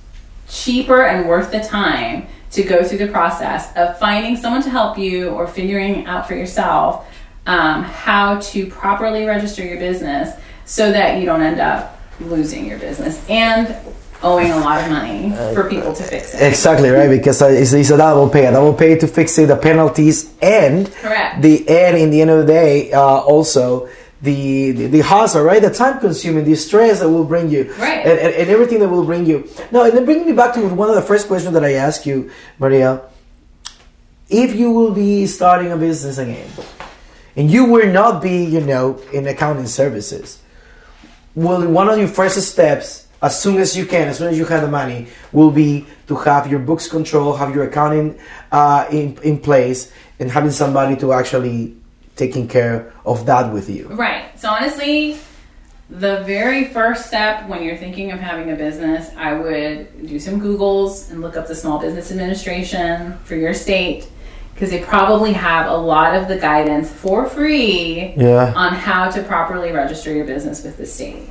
cheaper 0.48 1.02
and 1.02 1.28
worth 1.28 1.50
the 1.50 1.60
time 1.60 2.26
to 2.50 2.62
go 2.62 2.82
through 2.82 2.98
the 2.98 3.08
process 3.08 3.74
of 3.76 3.98
finding 3.98 4.36
someone 4.36 4.62
to 4.62 4.70
help 4.70 4.98
you 4.98 5.30
or 5.30 5.46
figuring 5.46 6.06
out 6.06 6.26
for 6.26 6.34
yourself 6.34 7.06
um, 7.46 7.82
how 7.84 8.38
to 8.40 8.66
properly 8.66 9.24
register 9.24 9.64
your 9.64 9.78
business 9.78 10.38
so 10.68 10.92
that 10.92 11.18
you 11.18 11.24
don't 11.24 11.40
end 11.42 11.60
up 11.60 11.98
losing 12.20 12.66
your 12.66 12.78
business 12.78 13.26
and 13.30 13.74
owing 14.22 14.50
a 14.52 14.56
lot 14.58 14.82
of 14.84 14.90
money 14.90 15.30
for 15.54 15.68
people 15.70 15.94
to 15.94 16.02
fix 16.02 16.34
it. 16.34 16.42
exactly 16.42 16.90
right 16.90 17.08
because 17.08 17.40
uh, 17.40 17.46
it's, 17.46 17.72
it's 17.72 17.90
a 17.90 17.96
double 17.96 18.28
pay 18.28 18.46
a 18.46 18.50
double 18.52 18.74
pay 18.74 18.98
to 18.98 19.06
fix 19.06 19.38
it 19.38 19.46
the 19.46 19.56
penalties 19.56 20.34
and 20.42 20.92
Correct. 20.94 21.40
the 21.40 21.66
and 21.68 21.96
in 21.96 22.10
the 22.10 22.20
end 22.20 22.30
of 22.30 22.38
the 22.44 22.52
day 22.52 22.92
uh, 22.92 23.00
also 23.00 23.88
the, 24.20 24.72
the 24.72 24.86
the 24.88 25.00
hassle 25.02 25.42
right 25.44 25.62
the 25.62 25.70
time 25.72 26.00
consuming 26.00 26.44
the 26.44 26.56
stress 26.56 26.98
that 27.00 27.08
will 27.08 27.24
bring 27.24 27.48
you 27.48 27.72
Right. 27.78 28.04
and, 28.04 28.18
and, 28.18 28.34
and 28.34 28.50
everything 28.50 28.80
that 28.80 28.88
will 28.88 29.04
bring 29.04 29.24
you 29.24 29.48
Now, 29.70 29.84
and 29.84 29.96
then 29.96 30.04
bringing 30.04 30.26
me 30.26 30.32
back 30.32 30.52
to 30.54 30.66
one 30.68 30.88
of 30.90 30.96
the 30.96 31.02
first 31.02 31.28
questions 31.28 31.54
that 31.54 31.64
i 31.64 31.74
asked 31.74 32.04
you 32.04 32.28
maria 32.58 33.02
if 34.28 34.54
you 34.54 34.70
will 34.72 34.90
be 34.92 35.26
starting 35.26 35.70
a 35.72 35.76
business 35.76 36.18
again 36.18 36.50
and 37.36 37.48
you 37.48 37.64
will 37.66 37.86
not 37.92 38.20
be 38.20 38.44
you 38.44 38.60
know 38.60 38.98
in 39.12 39.28
accounting 39.28 39.66
services 39.68 40.42
will 41.38 41.68
one 41.68 41.88
of 41.88 41.98
your 41.98 42.08
first 42.08 42.40
steps 42.40 43.06
as 43.22 43.40
soon 43.40 43.58
as 43.58 43.76
you 43.76 43.84
can 43.86 44.08
as 44.08 44.18
soon 44.18 44.28
as 44.28 44.38
you 44.38 44.44
have 44.44 44.62
the 44.62 44.68
money 44.68 45.06
will 45.32 45.50
be 45.50 45.86
to 46.06 46.14
have 46.16 46.50
your 46.50 46.60
books 46.60 46.88
control 46.88 47.36
have 47.36 47.54
your 47.54 47.64
accounting 47.64 48.18
uh, 48.52 48.86
in, 48.90 49.16
in 49.22 49.38
place 49.38 49.92
and 50.18 50.30
having 50.30 50.50
somebody 50.50 50.96
to 50.96 51.12
actually 51.12 51.74
taking 52.16 52.48
care 52.48 52.92
of 53.04 53.26
that 53.26 53.52
with 53.52 53.68
you 53.70 53.86
Right. 53.88 54.38
So 54.38 54.50
honestly, 54.50 55.18
the 55.90 56.22
very 56.24 56.66
first 56.66 57.06
step 57.06 57.48
when 57.48 57.62
you're 57.62 57.76
thinking 57.76 58.12
of 58.12 58.20
having 58.20 58.52
a 58.52 58.56
business, 58.56 59.10
I 59.16 59.32
would 59.32 60.06
do 60.06 60.18
some 60.20 60.40
Googles 60.40 61.10
and 61.10 61.20
look 61.20 61.36
up 61.36 61.48
the 61.48 61.54
Small 61.54 61.78
Business 61.78 62.10
Administration 62.10 63.18
for 63.24 63.34
your 63.34 63.54
state 63.54 64.08
because 64.58 64.72
they 64.72 64.80
probably 64.80 65.32
have 65.32 65.70
a 65.70 65.76
lot 65.76 66.16
of 66.16 66.26
the 66.26 66.36
guidance 66.36 66.90
for 66.90 67.28
free 67.28 68.12
Yeah. 68.16 68.52
on 68.56 68.74
how 68.74 69.08
to 69.08 69.22
properly 69.22 69.70
register 69.70 70.12
your 70.12 70.24
business 70.24 70.64
with 70.64 70.76
the 70.76 70.84
state. 70.84 71.30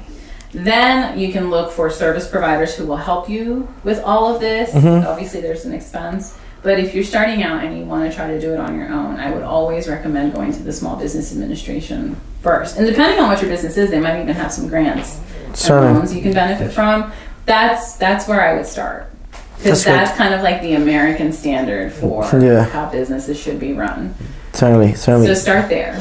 Then 0.54 1.20
you 1.20 1.34
can 1.34 1.50
look 1.50 1.74
for 1.74 1.90
service 1.90 2.26
providers 2.26 2.74
who 2.74 2.86
will 2.86 2.96
help 2.96 3.30
you 3.30 3.68
with 3.84 4.02
all 4.02 4.34
of 4.34 4.40
this. 4.40 4.72
Mm-hmm. 4.72 5.06
Obviously, 5.06 5.42
there's 5.42 5.66
an 5.66 5.74
expense. 5.74 6.38
But 6.64 6.80
if 6.80 6.96
you're 6.96 7.04
starting 7.04 7.44
out 7.44 7.66
and 7.66 7.78
you 7.78 7.84
want 7.84 8.10
to 8.10 8.16
try 8.16 8.28
to 8.28 8.40
do 8.40 8.54
it 8.54 8.62
on 8.62 8.80
your 8.80 8.88
own, 8.88 9.18
I 9.18 9.30
would 9.30 9.44
always 9.44 9.90
recommend 9.90 10.34
going 10.34 10.54
to 10.54 10.64
the 10.64 10.72
Small 10.72 10.96
Business 10.96 11.34
Administration 11.34 12.16
first. 12.42 12.78
And 12.78 12.88
depending 12.88 13.20
on 13.20 13.28
what 13.28 13.42
your 13.42 13.52
business 13.52 13.76
is, 13.76 13.92
they 13.92 14.00
might 14.00 14.22
even 14.22 14.34
have 14.36 14.54
some 14.54 14.70
grants 14.70 15.20
and 15.46 15.56
loans 15.70 16.16
you 16.16 16.22
can 16.22 16.32
benefit 16.32 16.72
from. 16.72 17.12
That's 17.46 17.98
that's 17.98 18.26
where 18.26 18.42
I 18.42 18.56
would 18.56 18.66
start 18.66 19.12
because 19.58 19.84
good. 19.84 19.94
that's 19.94 20.16
kind 20.18 20.34
of 20.34 20.42
like 20.42 20.62
the 20.62 20.74
American 20.74 21.32
standard 21.34 21.92
for 21.94 22.24
Yeah. 22.40 22.64
how 22.66 22.90
businesses 22.90 23.38
should 23.40 23.60
be 23.60 23.74
run. 23.74 24.14
certainly 24.54 24.94
certainly 24.96 25.28
So 25.28 25.34
start 25.34 25.70
there. 25.70 26.00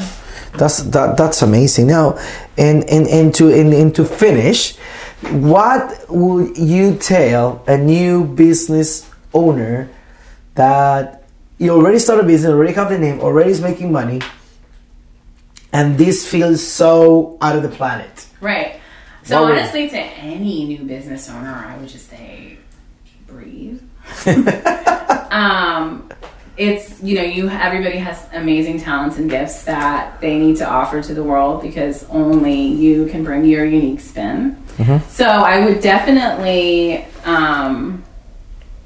That's 0.57 0.77
that, 0.89 1.17
that's 1.17 1.41
amazing. 1.41 1.87
Now, 1.87 2.17
and 2.57 2.83
and 2.89 3.05
and 3.07 3.33
to 3.35 3.49
and, 3.53 3.73
and 3.73 3.93
to 3.95 4.03
finish, 4.05 4.75
what 5.31 6.05
would 6.09 6.57
you 6.57 6.95
tell 6.97 7.61
a 7.67 7.77
new 7.77 8.23
business 8.25 9.07
owner 9.33 9.89
that 10.55 11.23
you 11.59 11.69
already 11.71 11.99
started 11.99 12.25
a 12.25 12.27
business, 12.27 12.49
already 12.51 12.73
have 12.73 12.89
the 12.89 12.97
name, 12.97 13.19
already 13.19 13.51
is 13.51 13.61
making 13.61 13.91
money, 13.91 14.21
and 15.73 15.97
this 15.97 16.25
feels 16.27 16.65
so 16.65 17.37
out 17.41 17.55
of 17.55 17.61
the 17.63 17.69
planet? 17.69 18.25
Right. 18.41 18.79
So 19.23 19.41
What 19.43 19.51
honestly, 19.51 19.89
to 19.89 19.97
any 19.99 20.65
new 20.65 20.83
business 20.85 21.29
owner, 21.29 21.53
I 21.67 21.77
would 21.77 21.89
just 21.89 22.09
say, 22.09 22.56
breathe. 23.37 23.81
um, 25.31 26.09
it's 26.55 27.01
you 27.03 27.15
know 27.15 27.21
you 27.21 27.49
everybody 27.49 27.97
has 27.97 28.27
amazing 28.33 28.79
talents 28.79 29.17
and 29.17 29.29
gifts 29.29 29.63
that 29.65 30.19
they 30.21 30.39
need 30.39 30.57
to 30.57 30.67
offer 30.67 31.03
to 31.03 31.13
the 31.13 31.23
world 31.23 31.61
because 31.61 32.03
only 32.09 32.59
you 32.59 33.05
can 33.07 33.23
bring 33.23 33.45
your 33.45 33.63
unique 33.63 33.99
spin. 33.99 34.57
So 35.09 35.25
I 35.25 35.63
would 35.65 35.81
definitely 35.81 37.05
um, 37.25 38.03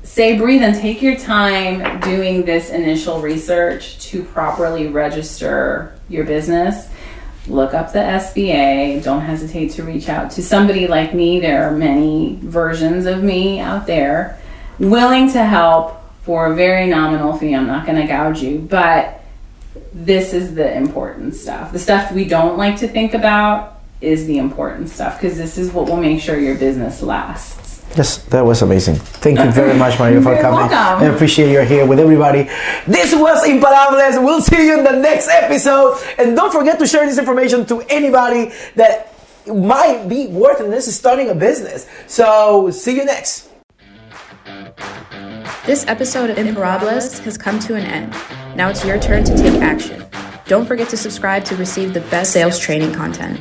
say 0.04 0.38
breathe 0.38 0.64
and 0.64 0.76
take 0.76 1.02
your 1.02 1.18
time 1.18 2.02
doing 2.02 2.44
this 2.44 2.72
initial 2.72 3.22
research 3.22 4.00
to 4.10 4.24
properly 4.24 4.88
register 4.88 5.98
your 6.10 6.26
business 6.26 6.90
look 7.48 7.74
up 7.74 7.92
the 7.92 8.00
SBA. 8.00 9.04
Don't 9.04 9.22
hesitate 9.22 9.72
to 9.72 9.84
reach 9.84 10.10
out 10.10 10.32
to 10.32 10.44
somebody 10.44 10.88
like 10.88 11.14
me. 11.14 11.40
There 11.40 11.68
are 11.68 11.76
many 11.76 12.38
versions 12.42 13.06
of 13.06 13.24
me 13.24 13.60
out 13.60 13.88
there 13.88 14.40
willing 14.80 15.32
to 15.32 15.44
help 15.44 15.98
for 16.24 16.52
a 16.52 16.56
very 16.56 16.88
nominal 16.88 17.38
fee. 17.38 17.56
I'm 17.56 17.68
not 17.68 17.86
going 17.86 18.00
to 18.00 18.08
gouge 18.08 18.42
you, 18.42 18.60
but 18.60 19.24
this 19.94 20.34
is 20.34 20.56
the 20.56 20.76
important 20.76 21.36
stuff. 21.36 21.72
The 21.72 21.80
stuff 21.80 22.12
we 22.12 22.26
don't 22.26 22.58
like 22.58 22.78
to 22.80 22.88
think 22.88 23.14
about 23.14 23.82
is 24.02 24.26
the 24.26 24.38
important 24.38 24.90
stuff 24.90 25.20
because 25.20 25.38
this 25.38 25.58
is 25.58 25.72
what 25.72 25.88
will 25.88 25.98
make 25.98 26.20
sure 26.20 26.40
your 26.40 26.56
business 26.56 27.02
lasts. 27.02 27.61
Yes, 27.98 28.18
that 28.32 28.46
was 28.46 28.62
amazing. 28.62 28.96
Thank 28.96 29.40
you 29.40 29.52
very 29.52 29.78
much, 29.78 30.00
Mario, 30.00 30.22
for 30.22 30.34
coming. 30.42 30.60
welcome. 30.70 31.04
I 31.04 31.14
appreciate 31.14 31.52
you're 31.52 31.66
here 31.66 31.86
with 31.86 32.00
everybody. 32.00 32.44
This 32.88 33.14
was 33.14 33.44
Imparables. 33.46 34.24
We'll 34.24 34.42
see 34.42 34.66
you 34.68 34.78
in 34.78 34.84
the 34.86 34.94
next 34.94 35.28
episode. 35.28 35.98
And 36.18 36.36
don't 36.36 36.54
forget 36.54 36.80
to 36.80 36.88
share 36.88 37.06
this 37.06 37.18
information 37.18 37.66
to 37.66 37.82
anybody 37.90 38.54
that 38.76 39.14
might 39.48 40.08
be 40.08 40.28
worth 40.28 40.62
in 40.62 40.72
this 40.72 40.88
is 40.88 40.96
starting 40.96 41.30
a 41.30 41.36
business. 41.36 41.90
So 42.08 42.72
see 42.72 42.96
you 42.96 43.04
next. 43.04 43.50
This 45.66 45.86
episode 45.88 46.30
of 46.30 46.38
Imparables 46.38 47.20
has 47.20 47.38
come 47.38 47.60
to 47.60 47.76
an 47.76 47.84
end. 47.84 48.12
Now 48.56 48.70
it's 48.70 48.86
your 48.86 49.00
turn 49.00 49.26
to 49.26 49.36
take 49.36 49.62
action. 49.62 50.06
Don't 50.46 50.66
forget 50.66 50.88
to 50.90 50.98
subscribe 50.98 51.44
to 51.46 51.56
receive 51.58 51.94
the 51.94 52.02
best 52.02 52.32
sales 52.32 52.58
training 52.58 52.94
content. 52.94 53.40